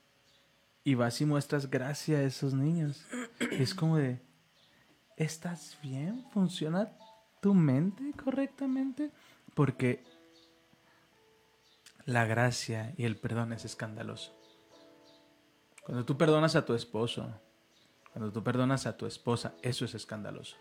[0.84, 3.06] Y vas y muestras gracia a esos niños.
[3.52, 4.22] Es como de,
[5.16, 6.26] ¿estás bien?
[6.32, 6.92] ¿Funciona
[7.42, 9.12] tu mente correctamente?
[9.54, 10.04] Porque
[12.06, 14.34] la gracia y el perdón es escandaloso.
[15.86, 17.30] Cuando tú perdonas a tu esposo,
[18.12, 20.58] cuando tú perdonas a tu esposa, eso es escandaloso.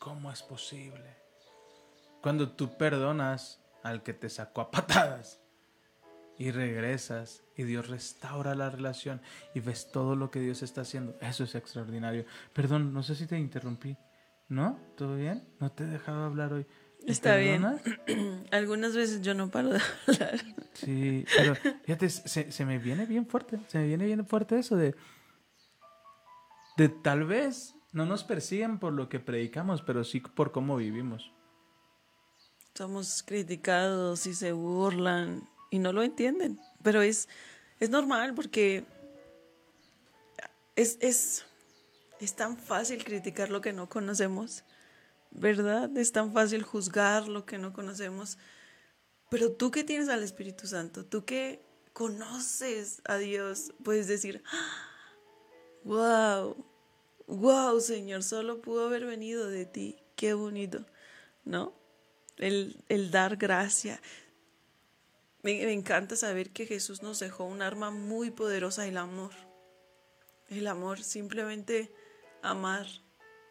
[0.00, 1.14] ¿Cómo es posible?
[2.22, 5.40] Cuando tú perdonas al que te sacó a patadas
[6.38, 9.20] y regresas y Dios restaura la relación
[9.54, 12.24] y ves todo lo que Dios está haciendo, eso es extraordinario.
[12.54, 13.94] Perdón, no sé si te interrumpí.
[14.48, 14.80] ¿No?
[14.96, 15.46] ¿Todo bien?
[15.60, 16.66] ¿No te he dejado hablar hoy?
[17.06, 17.64] Está bien.
[18.50, 20.40] Algunas veces yo no paro de hablar.
[20.72, 24.76] Sí, pero fíjate, se, se me viene bien fuerte, se me viene bien fuerte eso
[24.76, 24.96] de
[26.78, 31.32] de tal vez no nos persiguen por lo que predicamos, pero sí por cómo vivimos.
[32.74, 37.28] Somos criticados y se burlan y no lo entienden, pero es,
[37.78, 38.84] es normal porque
[40.76, 41.44] es, es,
[42.20, 44.64] es tan fácil criticar lo que no conocemos,
[45.30, 45.96] ¿verdad?
[45.96, 48.38] Es tan fácil juzgar lo que no conocemos.
[49.30, 54.42] Pero tú que tienes al Espíritu Santo, tú que conoces a Dios, puedes decir,
[55.84, 56.56] wow,
[57.30, 59.96] wow, Señor, solo pudo haber venido de ti.
[60.16, 60.84] Qué bonito,
[61.44, 61.72] ¿no?
[62.36, 64.00] El, dar gracia.
[65.42, 69.32] Me, encanta saber que Jesús nos dejó un arma muy poderosa, el amor.
[70.48, 71.92] El amor, simplemente
[72.42, 72.86] amar.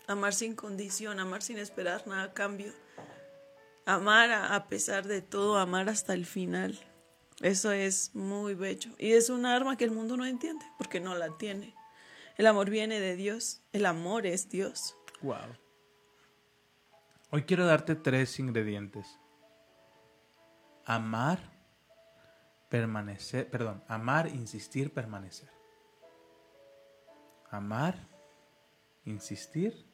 [0.08, 2.74] Amar sin condición, amar sin esperar nada a cambio.
[3.86, 6.78] Amar a pesar de todo, amar hasta el final.
[7.42, 8.92] Eso es muy bello.
[8.98, 11.74] Y es un arma que el mundo no entiende porque no la tiene.
[12.40, 13.62] El amor viene de Dios.
[13.74, 14.96] El amor es Dios.
[15.22, 15.58] Wow.
[17.32, 19.20] Hoy quiero darte tres ingredientes.
[20.86, 21.38] Amar,
[22.70, 25.50] permanecer, perdón, amar, insistir, permanecer.
[27.52, 28.08] Amar,
[29.04, 29.86] insistir,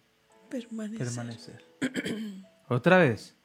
[0.47, 1.65] permanecer.
[2.69, 3.35] Otra vez.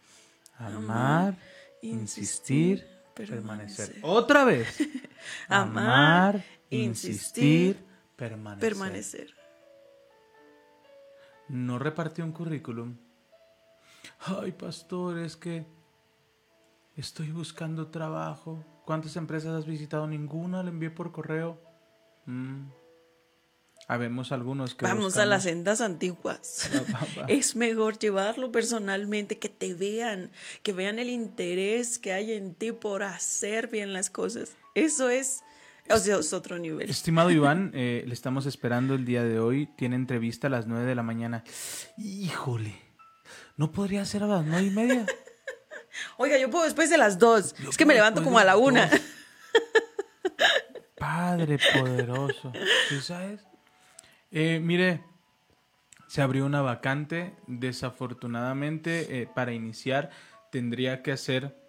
[0.59, 1.39] Amar,
[1.81, 3.97] insistir, permanecer.
[4.03, 4.77] Otra vez.
[5.49, 7.89] Amar, insistir,
[8.29, 9.35] permanecer.
[11.49, 12.97] No repartió un currículum.
[14.21, 15.65] Ay, pastor, es que
[16.97, 18.65] estoy buscando trabajo.
[18.85, 20.07] ¿Cuántas empresas has visitado?
[20.07, 21.59] Ninguna, le envié por correo.
[22.27, 22.69] Mm.
[23.89, 24.85] Habemos algunos que.
[24.85, 26.71] Vamos a las sendas antiguas.
[27.29, 30.31] es mejor llevarlo personalmente, que te vean,
[30.63, 34.57] que vean el interés que hay en ti por hacer bien las cosas.
[34.75, 35.43] Eso es
[35.93, 36.89] O sea, es otro nivel.
[36.89, 39.67] Estimado Iván, eh, le estamos esperando el día de hoy.
[39.77, 41.43] Tiene entrevista a las 9 de la mañana.
[41.99, 42.75] Híjole,
[43.57, 45.07] ¿no podría ser a las nueve y media?
[46.17, 47.55] Oiga, yo puedo después de las dos.
[47.69, 48.89] es que me levanto como a la una.
[50.99, 52.53] Padre poderoso.
[52.89, 53.41] ¿Sí sabes?
[54.31, 55.03] Eh, mire,
[56.07, 57.35] se abrió una vacante.
[57.47, 60.11] Desafortunadamente, eh, para iniciar,
[60.53, 61.60] tendría que hacer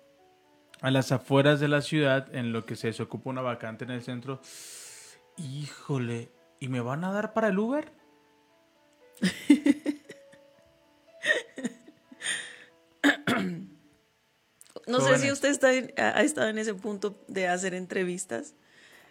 [0.82, 4.02] a las afueras de la ciudad, en lo que se desocupa una vacante en el
[4.02, 4.42] centro.
[5.38, 7.92] Híjole, ¿y me van a dar para el Uber?
[14.88, 18.56] no sé si usted está ha estado en ese punto de hacer entrevistas,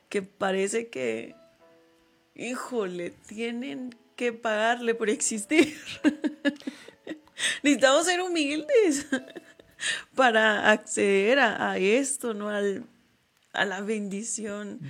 [0.08, 1.36] que parece que,
[2.34, 5.78] híjole, tienen que pagarle por existir.
[7.62, 9.06] Necesitamos ser humildes
[10.14, 12.48] para acceder a, esto, ¿no?
[12.48, 12.84] Al,
[13.52, 14.80] a la bendición.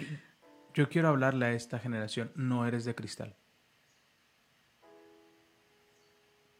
[0.75, 3.37] Yo, quiero hablarle a esta generación, no eres de cristal.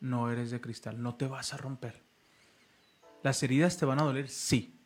[0.01, 2.03] No eres de cristal, no te vas a romper.
[3.23, 4.81] Las heridas te van a doler, sí.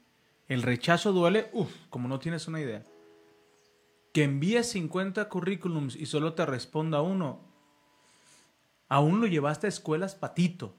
[0.49, 2.85] El rechazo duele, uff, como no tienes una idea.
[4.13, 7.41] Que envíes 50 currículums y solo te responda uno,
[8.89, 10.77] aún lo llevaste a escuelas patito.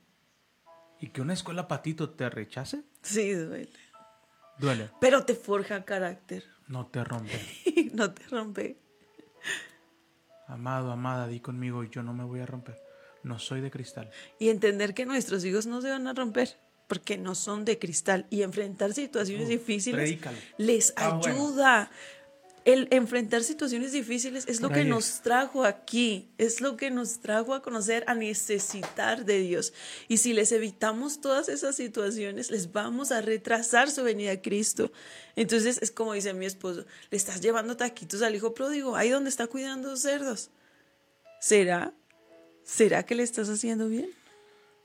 [1.05, 2.81] ¿Y que una escuela patito te rechace?
[3.03, 3.69] Sí, duele.
[4.57, 4.89] Duele.
[4.99, 6.43] Pero te forja carácter.
[6.67, 7.39] No te rompe.
[7.93, 8.79] no te rompe.
[10.47, 12.81] Amado, amada, di conmigo, yo no me voy a romper.
[13.21, 14.09] No soy de cristal.
[14.39, 18.25] Y entender que nuestros hijos no se van a romper porque no son de cristal.
[18.31, 20.19] Y enfrentar situaciones difíciles
[20.57, 21.91] les ah, ayuda
[22.65, 27.53] el enfrentar situaciones difíciles es lo que nos trajo aquí, es lo que nos trajo
[27.53, 29.71] a conocer, a necesitar de Dios.
[30.07, 34.91] Y si les evitamos todas esas situaciones, les vamos a retrasar su venida a Cristo.
[35.35, 39.29] Entonces es como dice mi esposo, le estás llevando taquitos al hijo pródigo, ahí donde
[39.29, 40.49] está cuidando cerdos.
[41.39, 41.93] ¿Será?
[42.63, 44.09] ¿Será que le estás haciendo bien?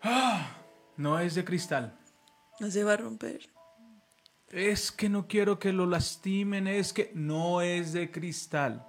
[0.02, 0.54] Ah,
[0.98, 1.98] no es de cristal.
[2.58, 3.48] No se va a romper
[4.50, 8.86] es que no quiero que lo lastimen, es que no es de cristal,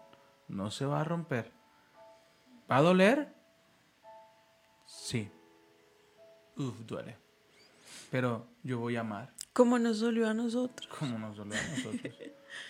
[0.48, 1.52] no se va a romper.
[2.70, 3.34] ¿Va a doler?
[4.86, 5.30] Sí.
[6.58, 7.18] Uf, duele.
[8.10, 9.34] Pero yo voy a amar.
[9.54, 10.90] Como nos dolió a nosotros.
[10.98, 12.14] Como nos dolió a nosotros.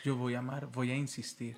[0.03, 1.57] Yo voy a amar, voy a insistir.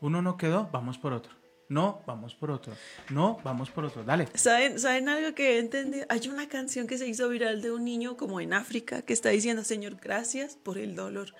[0.00, 1.32] Uno no quedó, vamos por otro.
[1.68, 2.72] No, vamos por otro.
[3.10, 4.04] No, vamos por otro.
[4.04, 4.28] Dale.
[4.34, 6.06] ¿Saben, ¿Saben algo que he entendido?
[6.08, 9.30] Hay una canción que se hizo viral de un niño como en África que está
[9.30, 11.34] diciendo, Señor, gracias por el dolor.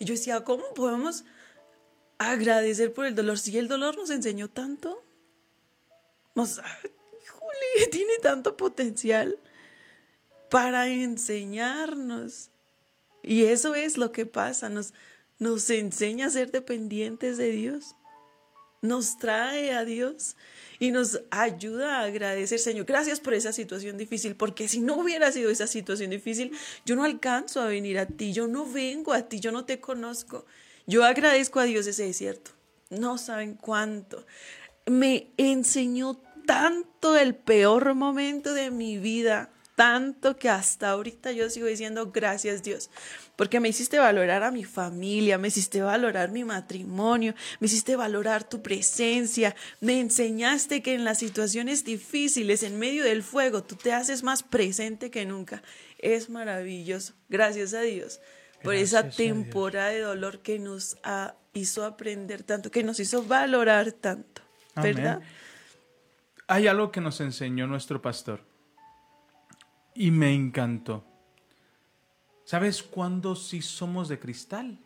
[0.00, 1.24] Y yo decía, ¿cómo podemos
[2.18, 5.04] agradecer por el dolor si el dolor nos enseñó tanto?
[6.34, 9.38] Nos, híjole, tiene tanto potencial
[10.50, 12.50] para enseñarnos.
[13.22, 14.92] Y eso es lo que pasa, nos,
[15.38, 17.94] nos enseña a ser dependientes de Dios
[18.80, 20.36] nos trae a Dios
[20.78, 25.32] y nos ayuda a agradecer, Señor, gracias por esa situación difícil, porque si no hubiera
[25.32, 26.52] sido esa situación difícil,
[26.84, 29.80] yo no alcanzo a venir a ti, yo no vengo a ti, yo no te
[29.80, 30.46] conozco.
[30.86, 32.52] Yo agradezco a Dios ese desierto.
[32.90, 34.24] No saben cuánto.
[34.86, 41.68] Me enseñó tanto el peor momento de mi vida tanto que hasta ahorita yo sigo
[41.68, 42.90] diciendo gracias Dios,
[43.36, 48.42] porque me hiciste valorar a mi familia, me hiciste valorar mi matrimonio, me hiciste valorar
[48.42, 53.92] tu presencia, me enseñaste que en las situaciones difíciles, en medio del fuego, tú te
[53.92, 55.62] haces más presente que nunca.
[55.98, 57.14] Es maravilloso.
[57.28, 58.20] Gracias a Dios
[58.64, 60.96] por esa temporada de dolor que nos
[61.52, 64.42] hizo aprender tanto, que nos hizo valorar tanto,
[64.74, 65.20] ¿verdad?
[66.48, 68.47] Hay algo que nos enseñó nuestro pastor
[69.98, 71.04] y me encantó.
[72.44, 74.78] ¿Sabes cuándo sí somos de cristal?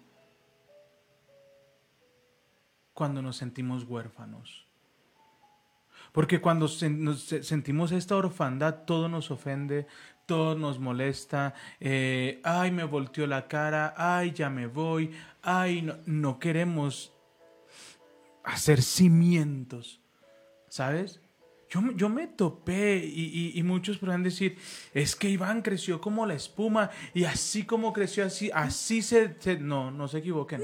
[2.95, 4.67] Cuando nos sentimos huérfanos.
[6.13, 9.87] Porque cuando sentimos esta orfandad, todo nos ofende,
[10.25, 11.55] todo nos molesta.
[11.79, 15.11] Eh, ay, me volteó la cara, ay, ya me voy,
[15.43, 17.13] ay, no, no queremos
[18.45, 20.01] hacer cimientos.
[20.69, 21.22] ¿Sabes?
[21.73, 24.59] Yo, me topé y, muchos podrán decir,
[24.93, 29.37] es que Iván creció como la espuma y así como creció así, así se...
[29.59, 30.63] no, no se equivoquen.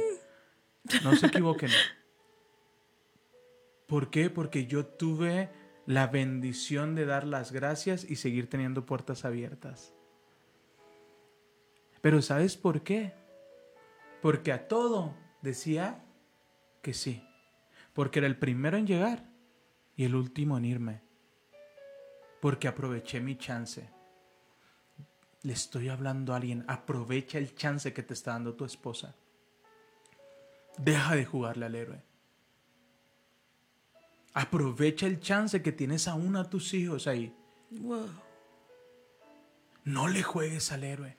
[1.02, 1.70] No se equivoquen.
[3.86, 4.28] ¿Por qué?
[4.28, 5.48] Porque yo tuve
[5.86, 9.94] la bendición de dar las gracias y seguir teniendo puertas abiertas.
[12.02, 13.14] Pero ¿sabes por qué?
[14.20, 16.04] Porque a todo decía
[16.82, 17.24] que sí.
[17.94, 19.27] Porque era el primero en llegar
[19.98, 21.02] y el último en irme.
[22.40, 23.90] Porque aproveché mi chance.
[25.42, 29.16] Le estoy hablando a alguien, aprovecha el chance que te está dando tu esposa.
[30.78, 32.02] Deja de jugarle al héroe.
[34.34, 37.34] Aprovecha el chance que tienes aún a tus hijos ahí.
[37.72, 38.08] Wow.
[39.82, 41.16] No le juegues al héroe.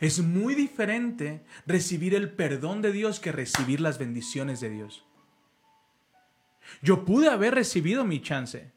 [0.00, 5.04] Es muy diferente recibir el perdón de Dios que recibir las bendiciones de Dios.
[6.82, 8.72] Yo pude haber recibido mi chance.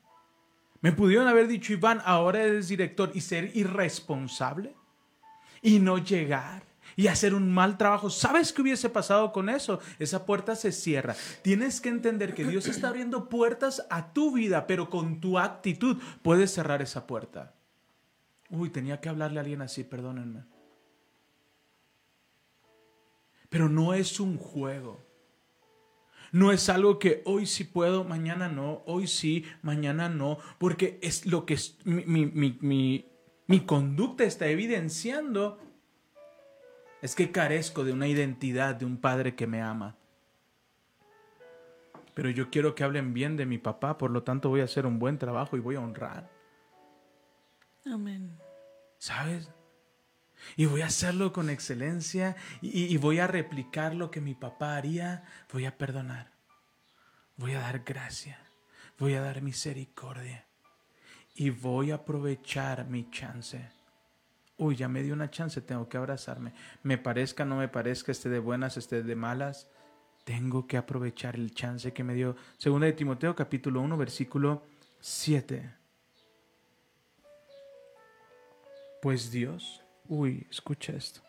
[0.82, 4.76] Me pudieron haber dicho, Iván, ahora eres director y ser irresponsable
[5.62, 6.64] y no llegar
[6.96, 8.10] y hacer un mal trabajo.
[8.10, 9.80] ¿Sabes qué hubiese pasado con eso?
[10.00, 11.16] Esa puerta se cierra.
[11.42, 15.98] Tienes que entender que Dios está abriendo puertas a tu vida, pero con tu actitud
[16.22, 17.54] puedes cerrar esa puerta.
[18.50, 20.44] Uy, tenía que hablarle a alguien así, perdónenme.
[23.50, 25.07] Pero no es un juego.
[26.32, 31.26] No es algo que hoy sí puedo, mañana no, hoy sí, mañana no, porque es
[31.26, 33.06] lo que es, mi, mi,
[33.48, 35.60] mi conducta está evidenciando
[37.02, 39.96] es que carezco de una identidad de un padre que me ama.
[42.14, 44.86] Pero yo quiero que hablen bien de mi papá, por lo tanto voy a hacer
[44.86, 46.30] un buen trabajo y voy a honrar.
[47.86, 48.36] Amén.
[48.98, 49.52] ¿Sabes?
[50.56, 55.24] Y voy a hacerlo con excelencia y, voy a replicar lo que mi papá haría.
[55.52, 56.32] Voy a perdonar.
[57.38, 58.40] Voy a dar gracia.
[58.98, 60.46] Voy a dar misericordia.
[61.36, 63.70] Y voy a aprovechar mi chance.
[64.58, 66.54] Uy, ya me dio una chance, tengo que abrazarme.
[66.82, 69.70] Me parezca, no me parezca, esté de buenas, esté de malas.
[70.24, 72.36] Tengo que aprovechar el chance que me dio.
[72.58, 74.64] Segunda de Timoteo capítulo 1 versículo
[75.00, 75.74] 7.
[79.00, 81.22] Pues Dios Uy, escucha esto.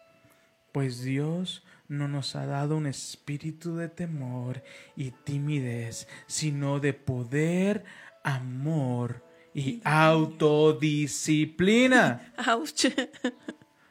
[0.72, 4.62] Pues Dios no nos ha dado un espíritu de temor
[4.95, 7.85] y timidez, sino de poder,
[8.22, 9.24] amor
[9.55, 12.35] y autodisciplina.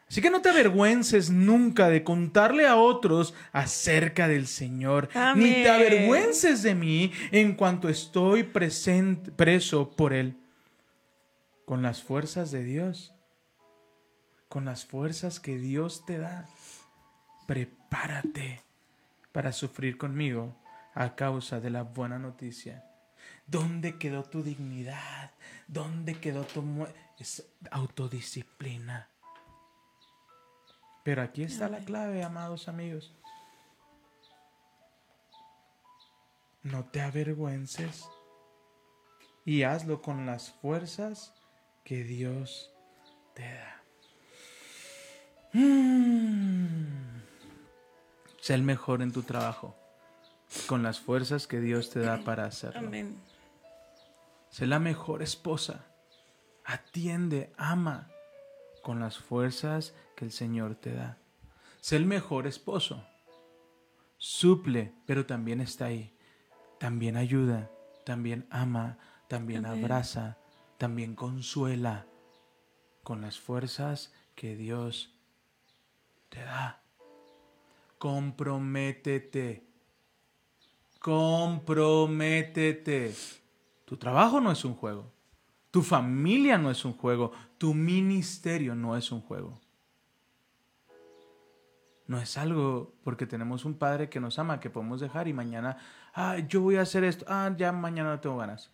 [0.10, 5.70] Así que no te avergüences nunca de contarle a otros acerca del Señor, ni te
[5.70, 10.38] avergüences de mí en cuanto estoy preso por Él.
[11.66, 13.17] Con las fuerzas de Dios
[14.50, 16.48] con las fuerzas que Dios te da.
[17.48, 18.62] Prepárate
[19.32, 20.56] para sufrir conmigo
[20.94, 22.84] a causa de la buena noticia.
[23.46, 25.32] ¿Dónde quedó tu dignidad?
[25.68, 26.64] ¿Dónde quedó tu
[27.72, 29.10] autodisciplina?
[31.04, 33.14] Pero aquí está la clave, amados amigos.
[36.64, 38.06] No te avergüences
[39.46, 41.34] y hazlo con las fuerzas
[41.86, 42.74] que Dios
[43.34, 43.77] te da.
[48.48, 49.76] Sé el mejor en tu trabajo,
[50.68, 52.80] con las fuerzas que Dios te da para hacerlo.
[52.80, 53.20] Amén.
[54.50, 55.84] Sé la mejor esposa.
[56.64, 58.10] Atiende, ama,
[58.84, 61.18] con las fuerzas que el Señor te da.
[61.82, 63.06] Sé el mejor esposo.
[64.18, 66.18] Suple, pero también está ahí.
[66.80, 67.70] También ayuda,
[68.06, 70.38] también ama, también abraza,
[70.78, 72.06] también consuela
[73.04, 75.14] con las fuerzas que Dios
[76.30, 76.87] te da.
[77.98, 79.66] Comprométete.
[81.00, 83.16] Comprométete.
[83.86, 85.12] Tu trabajo no es un juego.
[85.72, 87.32] Tu familia no es un juego.
[87.58, 89.60] Tu ministerio no es un juego.
[92.08, 95.78] No es algo porque tenemos un padre que nos ama, que podemos dejar y mañana,
[96.14, 98.72] ah, yo voy a hacer esto, ah, ya mañana no tengo ganas.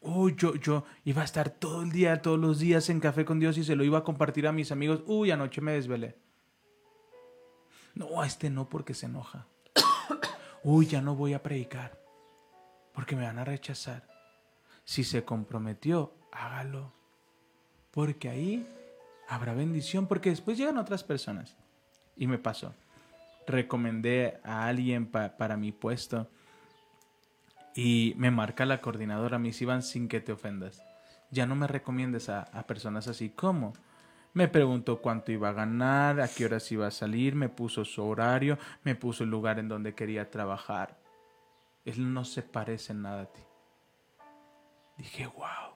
[0.00, 3.40] Uy, yo, yo iba a estar todo el día, todos los días en café con
[3.40, 5.02] Dios y se lo iba a compartir a mis amigos.
[5.06, 6.16] Uy, anoche me desvelé.
[7.94, 9.46] No, a este no porque se enoja.
[10.64, 12.00] Uy, ya no voy a predicar
[12.92, 14.06] porque me van a rechazar.
[14.84, 16.92] Si se comprometió, hágalo.
[17.90, 18.66] Porque ahí
[19.28, 21.56] habrá bendición, porque después llegan otras personas.
[22.16, 22.74] Y me pasó.
[23.46, 26.28] Recomendé a alguien para mi puesto
[27.74, 30.82] y me marca la coordinadora, mis Iván, sin que te ofendas.
[31.30, 33.30] Ya no me recomiendes a, personas así.
[33.30, 33.72] ¿Cómo?
[34.34, 38.02] Me preguntó cuánto iba a ganar, a qué horas iba a salir, me puso su
[38.02, 40.98] horario, me puso el lugar en donde quería trabajar.
[41.84, 43.42] Él no se parece nada a ti.
[44.96, 45.74] Dije, wow.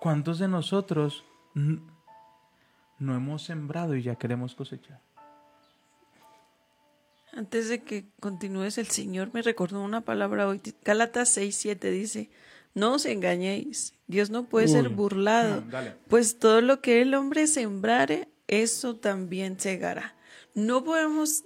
[0.00, 5.00] ¿Cuántos de nosotros no hemos sembrado y ya queremos cosechar?
[7.32, 10.60] Antes de que continúes, el Señor me recordó una palabra hoy.
[10.84, 12.30] Gálatas 6, 7 dice,
[12.74, 15.64] no os engañéis, Dios no puede ser burlado,
[16.08, 20.14] pues todo lo que el hombre sembrare, eso también segará.
[20.54, 21.44] No podemos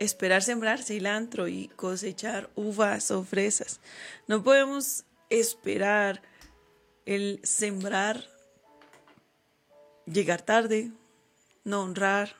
[0.00, 3.80] esperar sembrar cilantro y cosechar uvas o fresas.
[4.26, 6.22] No podemos esperar
[7.06, 8.24] el sembrar,
[10.06, 10.90] llegar tarde,
[11.64, 12.34] no honrar,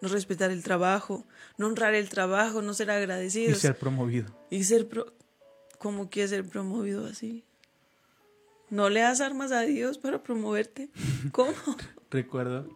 [0.00, 1.24] no respetar el trabajo,
[1.56, 3.58] no honrar el trabajo, no ser agradecidos.
[3.58, 4.34] Y ser promovido.
[4.50, 5.17] Y ser, pro
[5.78, 7.44] ¿cómo quieres ser promovido así?
[8.70, 10.90] No le das armas a Dios para promoverte.
[11.32, 11.52] ¿Cómo?
[12.10, 12.68] recuerdo,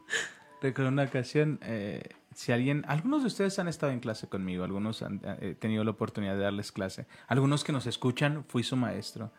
[0.60, 2.02] recuerdo una ocasión, eh,
[2.34, 5.90] si alguien, algunos de ustedes han estado en clase conmigo, algunos han eh, tenido la
[5.90, 9.30] oportunidad de darles clase, algunos que nos escuchan, fui su maestro.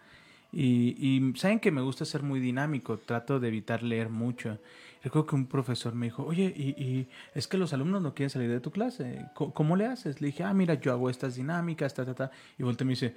[0.52, 4.60] Y, y, saben que me gusta ser muy dinámico, trato de evitar leer mucho.
[5.04, 8.30] Recuerdo que un profesor me dijo, oye, y, y es que los alumnos no quieren
[8.30, 10.22] salir de tu clase, ¿Cómo, ¿cómo, le haces?
[10.22, 12.32] Le dije, ah, mira, yo hago estas dinámicas, ta, ta, ta.
[12.60, 13.16] Y volteé y me dice,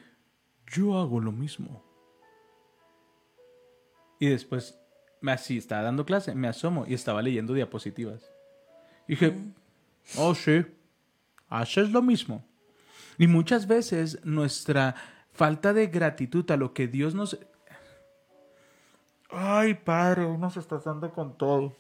[0.67, 1.83] yo hago lo mismo.
[4.19, 4.79] Y después,
[5.21, 8.31] me así, estaba dando clase, me asomo y estaba leyendo diapositivas.
[9.07, 9.55] Y dije, mm.
[10.19, 10.65] oh, sí,
[11.49, 12.45] haces lo mismo.
[13.19, 14.95] Y muchas veces nuestra
[15.33, 17.39] falta de gratitud a lo que Dios nos...
[19.31, 21.75] Ay, Padre, uno se está dando con todo.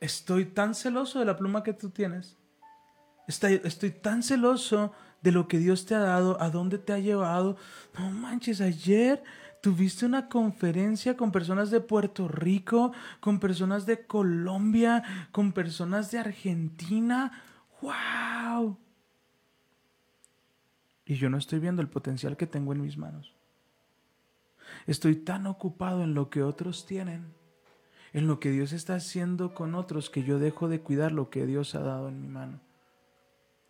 [0.00, 2.36] Estoy tan celoso de la pluma que tú tienes.
[3.26, 7.56] Estoy, tan celoso de lo que Dios te ha dado, a dónde te ha llevado.
[7.98, 9.22] No manches, ayer
[9.62, 15.02] tuviste una conferencia con personas de Puerto Rico, con personas de Colombia,
[15.32, 17.32] con personas de Argentina.
[17.82, 18.78] ¡Wow!
[21.06, 23.32] y yo no estoy viendo el potencial que tengo en mis manos.
[24.86, 27.32] Estoy tan ocupado en lo que otros tienen,
[28.12, 31.46] en lo que Dios está haciendo con otros, que yo dejo de cuidar lo que
[31.46, 32.60] Dios ha dado en mi mano.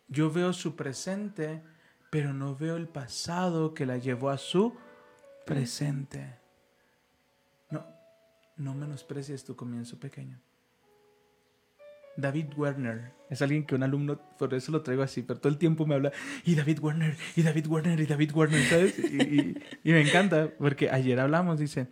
[0.07, 1.61] Yo veo su presente,
[2.09, 4.75] pero no veo el pasado que la llevó a su
[5.45, 6.35] presente.
[7.69, 7.85] No,
[8.55, 10.39] no menosprecies tu comienzo pequeño.
[12.17, 13.13] David Werner.
[13.29, 15.95] Es alguien que un alumno, por eso lo traigo así, pero todo el tiempo me
[15.95, 16.11] habla,
[16.43, 18.97] y David Werner, y David Werner, y David Werner, ¿sabes?
[18.99, 21.87] Y, me encanta, porque ayer hablamos, dice,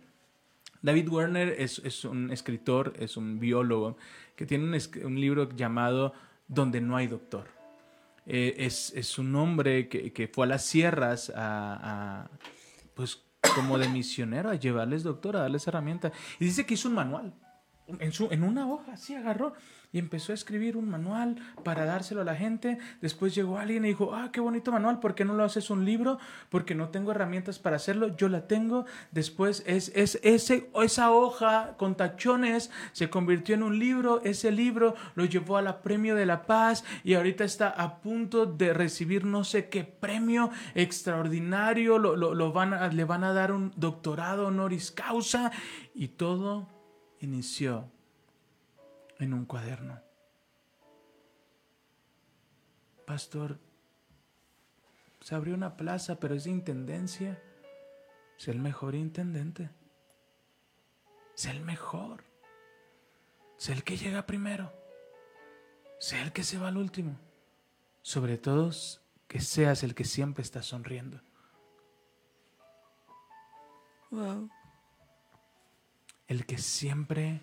[0.82, 3.96] David Werner es, un escritor, es un biólogo,
[4.34, 6.12] que tiene un, libro llamado
[6.48, 7.55] Donde no hay doctor.
[8.26, 12.28] Eh, es, un hombre que, fue a las sierras a,
[12.94, 13.22] pues
[13.54, 16.12] como de misionero, a llevarles doctor, a darles herramientas.
[16.40, 17.32] Y dice que hizo un manual.
[18.00, 19.52] En, su, en una hoja, así agarró
[19.92, 22.78] y empezó a escribir un manual para dárselo a la gente.
[23.00, 25.84] Después llegó alguien y dijo, ah, qué bonito manual, ¿por qué no lo haces un
[25.84, 26.18] libro?
[26.50, 28.84] Porque no tengo herramientas para hacerlo, yo la tengo.
[29.12, 34.94] Después es, es ese, esa hoja con tachones se convirtió en un libro, ese libro
[35.14, 39.24] lo llevó a la Premio de la Paz y ahorita está a punto de recibir
[39.24, 44.90] no sé qué premio extraordinario, lo, lo, van le van a dar un doctorado honoris
[44.90, 45.50] causa
[45.94, 46.75] y todo
[47.26, 47.90] inició
[49.18, 50.00] en un cuaderno.
[53.06, 53.58] Pastor,
[55.20, 57.42] se abrió una plaza, pero es de intendencia.
[58.36, 59.70] Sé el mejor intendente.
[61.34, 62.24] Sé el mejor.
[63.56, 64.72] Sé el que llega primero.
[65.98, 67.18] Sé el que se va al último.
[68.02, 68.70] Sobre todo,
[69.26, 71.20] que seas el que siempre está sonriendo.
[74.10, 74.48] Wow.
[76.28, 77.40] El que siempre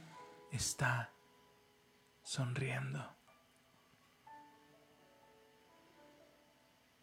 [0.52, 1.12] está
[2.22, 3.00] sonriendo.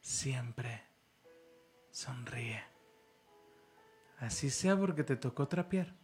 [0.00, 0.82] Siempre
[1.90, 2.62] sonríe.
[4.18, 5.94] Así sea porque te tocó trapear.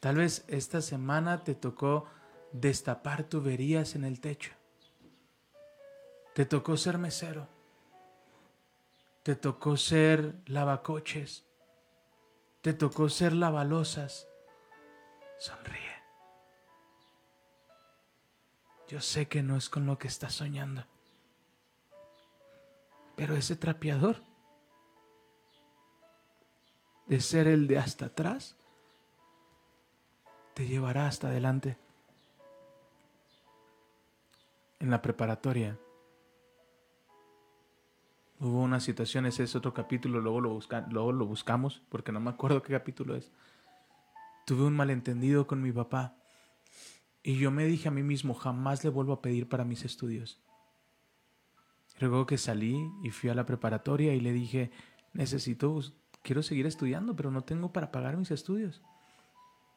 [0.00, 2.08] Tal vez esta semana te tocó
[2.52, 4.52] destapar tuberías en el techo.
[6.34, 7.46] Te tocó ser mesero.
[9.22, 11.44] Te tocó ser lavacoches.
[12.62, 14.29] Te tocó ser lavalosas.
[15.40, 15.96] Sonríe.
[18.88, 20.84] Yo sé que no es con lo que estás soñando.
[23.16, 24.16] Pero ese trapeador,
[27.06, 28.54] de ser el de hasta atrás,
[30.52, 31.78] te llevará hasta adelante.
[34.78, 35.78] En la preparatoria
[38.40, 40.60] hubo una situación, ese es otro capítulo, luego lo,
[40.90, 43.30] luego lo buscamos, porque no me acuerdo qué capítulo es.
[44.50, 46.16] Tuve un malentendido con mi papá
[47.22, 50.42] y yo me dije a mí mismo, jamás le vuelvo a pedir para mis estudios.
[52.00, 54.72] Luego que salí y fui a la preparatoria y le dije,
[55.12, 55.80] necesito,
[56.22, 58.82] quiero seguir estudiando, pero no tengo para pagar mis estudios.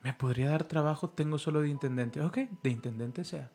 [0.01, 1.07] ¿Me podría dar trabajo?
[1.07, 2.19] Tengo solo de intendente.
[2.21, 3.51] Ok, de intendente sea.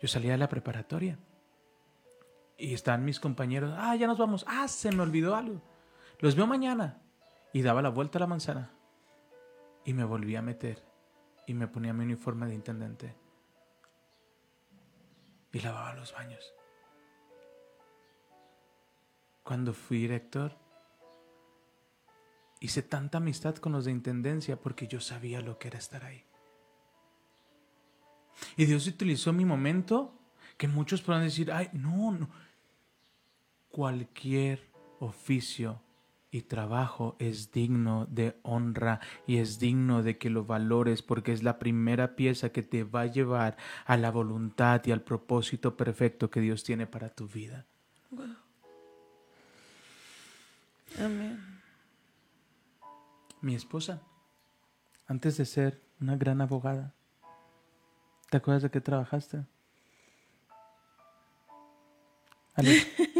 [0.00, 1.16] Yo salí a la preparatoria
[2.58, 5.62] y están mis compañeros, ah, ya nos vamos, ah, se me olvidó algo.
[6.18, 7.03] Los veo mañana.
[7.54, 8.70] Y daba la vuelta a la manzana
[9.84, 10.84] y me volví a meter
[11.46, 13.16] y me ponía mi uniforme de intendente
[15.52, 16.52] y lavaba los baños.
[19.44, 20.58] Cuando fui director
[22.60, 26.24] hice tanta amistad con los de Intendencia porque yo sabía lo que era estar ahí.
[28.56, 30.18] Y Dios utilizó mi momento
[30.56, 32.30] que muchos podrán decir, ay, no, no.
[33.68, 35.80] Cualquier oficio
[36.34, 41.44] y trabajo es digno de honra y es digno de que lo valores porque es
[41.44, 43.56] la primera pieza que te va a llevar
[43.86, 47.66] a la voluntad y al propósito perfecto que Dios tiene para tu vida.
[50.98, 51.60] Amén.
[53.40, 54.02] Mi esposa,
[55.06, 56.92] antes de ser una gran abogada,
[58.28, 59.44] ¿te acuerdas de qué trabajaste?
[62.54, 62.74] A los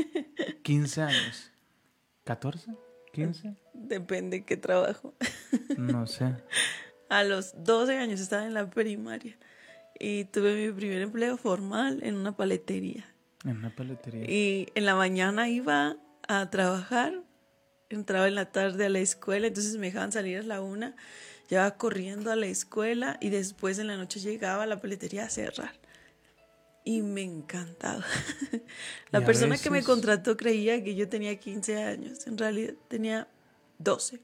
[0.65, 1.53] 15 años.
[2.27, 2.84] ¿14?
[3.15, 3.57] ¿15?
[3.73, 5.15] Depende qué trabajo.
[5.79, 6.35] No sé.
[7.09, 9.37] A los 12 años estaba en la primaria
[9.99, 13.05] y tuve mi primer empleo formal en una paletería.
[13.45, 14.25] En una paletería.
[14.29, 15.97] Y en la mañana iba
[16.27, 17.23] a trabajar,
[17.89, 20.97] entraba en la tarde a la escuela, entonces me dejaban salir a la una,
[21.49, 25.31] llevaba corriendo a la escuela y después en la noche llegaba a la paletería a
[25.31, 25.84] cerrar
[26.85, 28.05] y me encantaba.
[29.11, 33.27] La persona que me contrató creía que yo tenía 15 años, en realidad tenía
[33.79, 34.21] 12.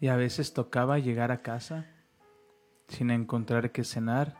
[0.00, 1.86] Y a veces tocaba llegar a casa
[2.88, 4.36] sin encontrar qué cenar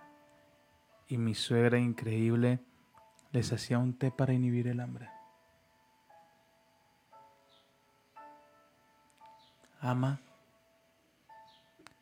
[1.09, 2.61] y mi suegra increíble
[3.33, 5.09] les hacía un té para inhibir el hambre.
[9.81, 10.21] Ama,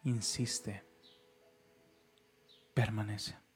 [0.04, 0.82] insiste,
[2.74, 3.47] permanece.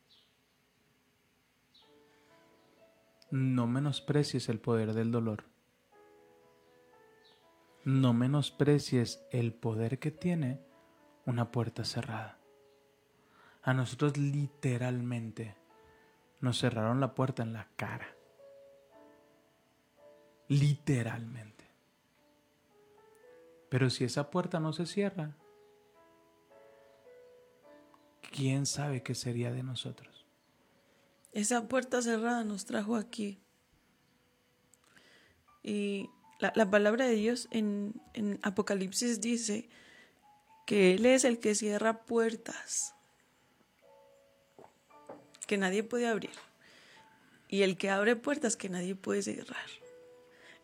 [3.32, 5.44] No menosprecies el poder del dolor.
[7.82, 10.60] No menosprecies el poder que tiene
[11.24, 12.38] una puerta cerrada.
[13.62, 15.56] A nosotros literalmente
[16.40, 18.14] nos cerraron la puerta en la cara.
[20.48, 21.64] Literalmente.
[23.70, 25.34] Pero si esa puerta no se cierra,
[28.30, 30.21] ¿quién sabe qué sería de nosotros?
[31.32, 33.38] Esa puerta cerrada nos trajo aquí.
[35.62, 39.68] Y la, palabra de Dios en, en Apocalipsis dice
[40.66, 42.94] que Él es el que cierra puertas
[45.46, 46.30] que nadie puede abrir
[47.52, 49.66] y el que abre puertas que nadie puede cerrar.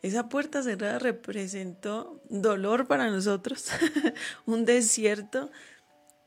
[0.01, 3.67] Esa puerta cerrada representó dolor para nosotros,
[4.45, 5.51] un desierto,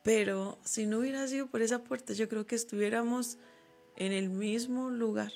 [0.05, 3.39] pero si no hubiera sido por esa puerta, yo creo que estuviéramos
[3.97, 5.33] en el mismo lugar.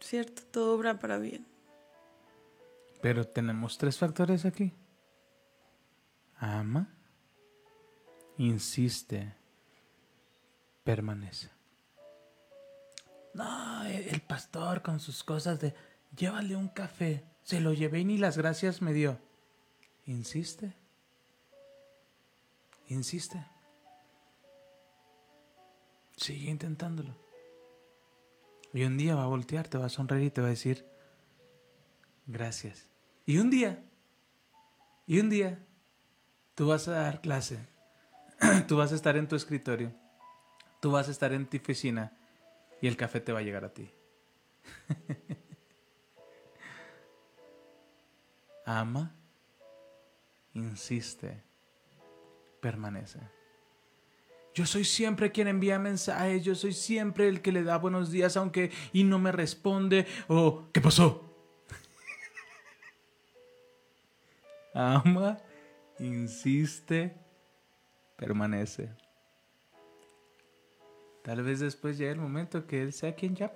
[0.00, 0.42] ¿Cierto?
[0.50, 1.46] Todo obra para bien.
[3.00, 4.72] Pero tenemos tres factores aquí.
[6.38, 6.88] Ama,
[8.36, 9.34] insiste,
[10.84, 11.50] permanece.
[13.32, 15.74] No, el pastor con sus cosas de
[16.16, 17.24] llévale un café.
[17.42, 19.18] Se lo llevé y ni las gracias me dio.
[20.06, 20.74] Insiste.
[22.88, 23.55] Insiste.
[26.16, 27.14] Sigue intentándolo.
[28.72, 30.86] Y un día va a voltear, te va a sonreír y te va a decir,
[32.26, 32.88] gracias.
[33.24, 33.82] Y un día,
[35.06, 35.64] y un día,
[36.54, 37.58] tú vas a dar clase,
[38.68, 39.92] tú vas a estar en tu escritorio,
[40.80, 42.16] tú vas a estar en tu oficina
[42.80, 43.90] y el café te va a llegar a ti.
[48.66, 49.14] Ama,
[50.54, 51.42] insiste,
[52.60, 53.35] permanece.
[54.56, 58.38] Yo soy siempre quien envía mensajes, yo soy siempre el que le da buenos días
[58.38, 61.30] aunque y no me responde o ¿qué pasó?
[64.72, 65.36] Ama,
[65.98, 67.14] insiste,
[68.16, 68.88] permanece.
[71.22, 73.52] Tal vez después llegue el momento que él sea quien llame.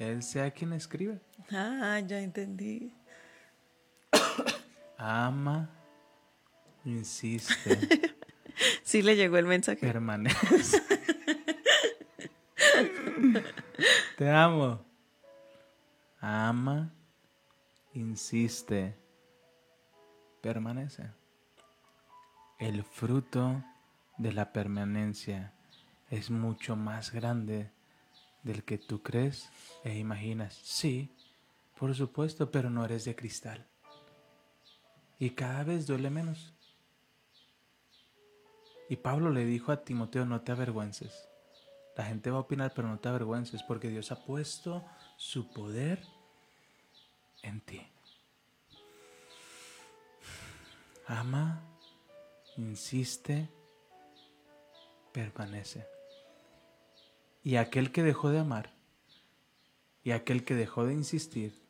[0.00, 1.20] Él sea quien escribe.
[1.52, 2.92] Ah, ya entendí.
[4.98, 5.70] Ama,
[6.84, 8.16] insiste.
[8.94, 9.84] Sí le llegó el mensaje.
[9.84, 10.80] Permanece.
[14.16, 14.84] Te amo.
[16.20, 16.94] Ama,
[17.92, 18.96] insiste,
[20.40, 21.10] permanece.
[22.60, 23.64] El fruto
[24.16, 25.52] de la permanencia
[26.08, 27.72] es mucho más grande
[28.44, 29.50] del que tú crees
[29.82, 30.54] e imaginas.
[30.62, 31.10] Sí,
[31.76, 33.66] por supuesto, pero no eres de cristal.
[35.18, 36.53] Y cada vez duele menos.
[38.94, 41.28] Y Pablo le dijo a Timoteo, no te avergüences.
[41.96, 44.84] La gente va a opinar, pero no te avergüences, porque Dios ha puesto
[45.16, 46.00] su poder
[47.42, 47.84] en ti.
[51.08, 51.60] Ama,
[52.56, 53.50] insiste,
[55.10, 55.88] permanece.
[57.42, 58.70] Y aquel que dejó de amar
[60.04, 61.60] y aquel que dejó de insistir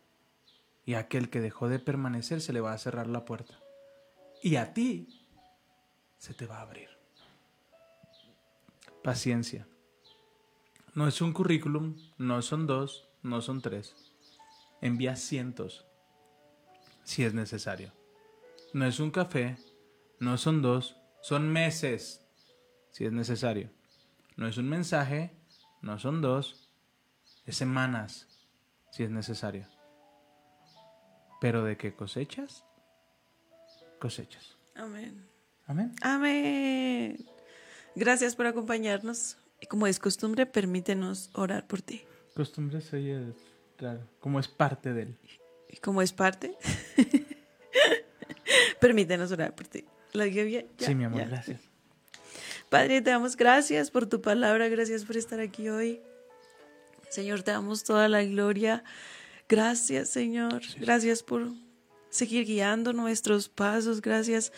[0.84, 3.58] y aquel que dejó de permanecer se le va a cerrar la puerta.
[4.42, 5.26] Y a ti
[6.18, 6.93] se te va a abrir.
[9.04, 9.68] Paciencia.
[10.94, 13.94] No es un currículum, no son dos, no son tres.
[14.80, 15.84] Envía cientos
[17.02, 17.92] si es necesario.
[18.72, 19.58] No es un café,
[20.20, 22.26] no son dos, son meses
[22.92, 23.68] si es necesario.
[24.36, 25.36] No es un mensaje,
[25.82, 26.70] no son dos,
[27.44, 28.26] es semanas
[28.90, 29.68] si es necesario.
[31.42, 32.64] Pero de qué cosechas,
[34.00, 34.56] cosechas.
[34.74, 35.28] Amén.
[35.66, 35.94] Amén.
[36.00, 37.33] Amén.
[37.94, 39.36] Gracias por acompañarnos.
[39.68, 42.02] Como es costumbre, permítenos orar por ti.
[42.34, 43.34] Costumbre soy
[43.76, 45.18] claro, como es parte de él.
[45.80, 46.56] Como es parte,
[48.80, 49.84] permítenos orar por ti.
[50.12, 50.66] ¿Lo dije bien?
[50.78, 51.26] Ya, sí, mi amor, ya.
[51.26, 51.60] gracias.
[52.68, 56.00] Padre, te damos gracias por tu palabra, gracias por estar aquí hoy.
[57.10, 58.82] Señor, te damos toda la gloria.
[59.48, 60.62] Gracias, Señor.
[60.80, 61.52] Gracias por
[62.10, 64.00] seguir guiando nuestros pasos.
[64.00, 64.52] Gracias,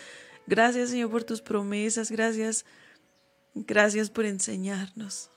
[0.46, 2.10] gracias, Señor, por tus promesas.
[2.10, 2.64] Gracias,
[3.56, 5.30] gracias por enseñarnos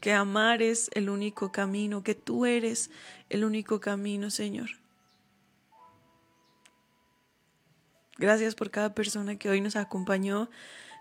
[0.00, 2.90] que amar es el único camino, que tú eres
[3.28, 4.70] el único camino, Señor.
[8.18, 10.48] Gracias por cada persona que hoy nos acompañó.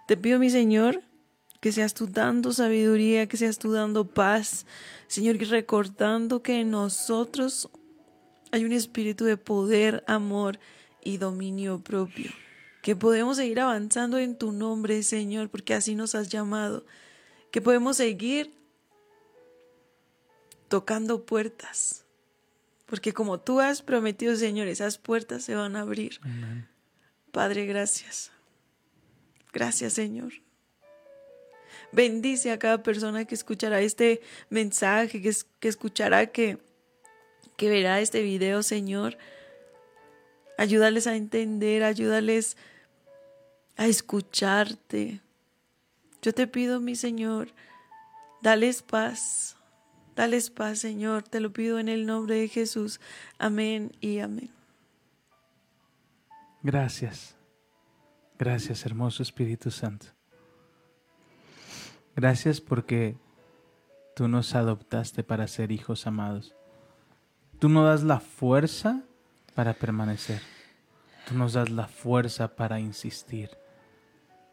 [0.07, 1.03] Te pido, mi Señor,
[1.61, 4.65] que seas tú dando sabiduría, que seas tú dando paz,
[5.07, 7.69] Señor, y recordando que en nosotros
[8.51, 10.59] hay un espíritu de poder, amor
[11.03, 12.31] y dominio propio,
[12.85, 16.85] que podemos seguir avanzando en tu nombre, Señor, porque así nos has llamado,
[17.49, 18.53] que podemos seguir
[20.67, 22.05] tocando puertas,
[22.85, 26.19] porque como tú has prometido, Señor, esas puertas se van a abrir.
[27.31, 28.31] Padre, gracias.
[29.51, 30.33] Gracias, Señor.
[31.91, 34.21] Bendice a cada persona que escuchará este
[34.51, 36.59] mensaje, que, es- que escuchará, que,
[37.57, 39.17] que verá este video, Señor.
[40.59, 42.74] Ayúdales a entender, ayúdales a
[43.77, 45.21] escucharte.
[46.21, 47.49] Yo te pido, mi Señor,
[48.41, 49.57] dales paz.
[50.15, 51.23] Dales paz, Señor.
[51.23, 53.01] Te lo pido en el nombre de Jesús.
[53.37, 54.49] Amén y amén.
[56.63, 57.35] Gracias.
[58.39, 60.07] Gracias, hermoso Espíritu Santo.
[62.15, 63.17] Gracias porque
[64.15, 66.55] tú nos adoptaste para ser hijos amados.
[67.59, 69.03] Tú nos das la fuerza
[69.53, 70.41] para permanecer.
[71.27, 73.49] Tú nos das la fuerza para insistir.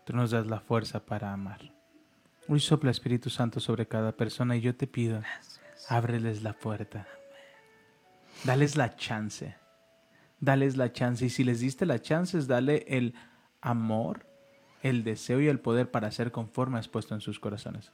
[0.04, 1.60] Tú nos das la fuerza para amar.
[2.48, 5.22] Hoy sopla Espíritu Santo sobre cada persona y yo te pido,
[5.88, 7.06] ábreles la puerta.
[8.44, 9.54] Dales la chance.
[10.40, 11.24] Dales la chance.
[11.24, 13.14] Y si les diste la chance, dale el
[13.60, 14.26] amor,
[14.82, 17.92] el deseo y el poder para ser conforme has puesto en sus corazones.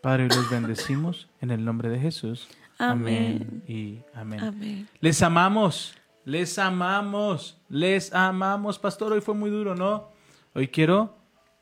[0.00, 2.48] Padre, los bendecimos en el nombre de Jesús.
[2.78, 3.62] Amén.
[3.68, 4.40] y amén.
[4.40, 4.88] Amén.
[5.00, 8.78] Les amamos, les amamos, les amamos.
[8.78, 10.08] Pastor, hoy fue muy duro, ¿no?
[10.54, 11.16] Hoy quiero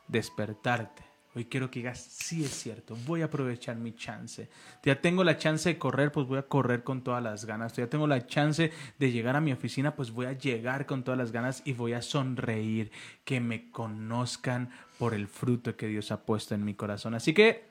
[0.06, 1.02] despertarte.
[1.34, 4.48] Hoy quiero que digas, sí es cierto, voy a aprovechar mi chance.
[4.82, 7.76] Ya tengo la chance de correr, pues voy a correr con todas las ganas.
[7.76, 11.18] Ya tengo la chance de llegar a mi oficina, pues voy a llegar con todas
[11.18, 12.90] las ganas y voy a sonreír,
[13.24, 17.14] que me conozcan por el fruto que Dios ha puesto en mi corazón.
[17.14, 17.68] Así que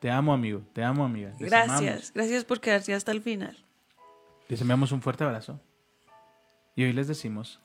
[0.00, 1.32] te amo, amigo, te amo, amiga.
[1.38, 1.80] Les amamos.
[1.80, 3.56] Gracias, gracias por quedarse hasta el final.
[4.48, 5.60] Les enviamos un fuerte abrazo.
[6.76, 7.60] Y hoy les decimos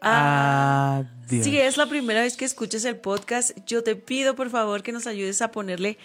[0.00, 1.44] Ah, adiós.
[1.44, 4.92] Si es la primera vez que escuches el podcast, yo te pido por favor que
[4.92, 5.98] nos ayudes a ponerle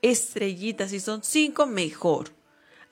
[0.00, 0.90] estrellitas.
[0.90, 2.30] Si son cinco, mejor.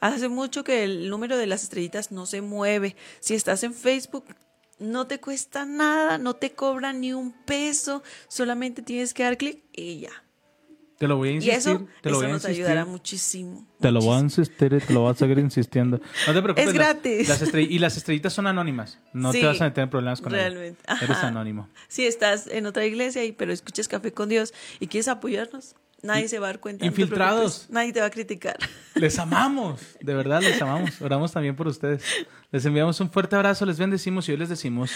[0.00, 2.96] Hace mucho que el número de las estrellitas no se mueve.
[3.20, 4.24] Si estás en Facebook,
[4.78, 9.62] no te cuesta nada, no te cobran ni un peso, solamente tienes que dar clic
[9.72, 10.11] y ya.
[11.01, 11.59] Te lo voy a Y insistir.
[11.59, 12.64] eso, te lo eso voy a nos insistir.
[12.66, 13.66] ayudará muchísimo.
[13.80, 15.98] Te lo voy a insistir te lo voy a seguir insistiendo.
[16.26, 16.66] No te preocupes.
[16.68, 17.26] Es gratis.
[17.26, 18.98] las y las estrellitas son anónimas.
[19.14, 20.53] No Sí, te vas a meter en problemas con ellas.
[20.53, 20.82] realmente.
[21.03, 21.28] Eres Ajá.
[21.28, 21.70] anónimo.
[21.88, 26.28] Si estás en otra iglesia, y, pero escuchas Café con Dios y quieres apoyarnos, nadie
[26.28, 26.84] se va a dar cuenta.
[26.84, 27.66] Infiltrados.
[27.70, 28.57] nadie te va a criticar.
[28.94, 29.80] Les amamos.
[30.01, 31.01] De verdad, les amamos.
[31.01, 32.03] Oramos también por ustedes.
[32.51, 33.64] Les enviamos un fuerte abrazo.
[33.64, 34.92] Les bendecimos y hoy les decimos.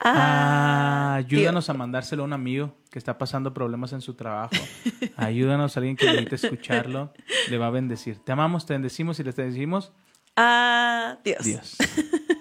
[0.00, 4.54] Ah, ayúdanos a mandárselo a un amigo que está pasando problemas en su trabajo.
[5.16, 7.12] Ayúdanos a alguien que necesite escucharlo.
[7.50, 8.18] Le va a bendecir.
[8.18, 9.92] Te amamos, te bendecimos y les decimos
[10.36, 11.44] Adiós.
[11.44, 11.76] Dios.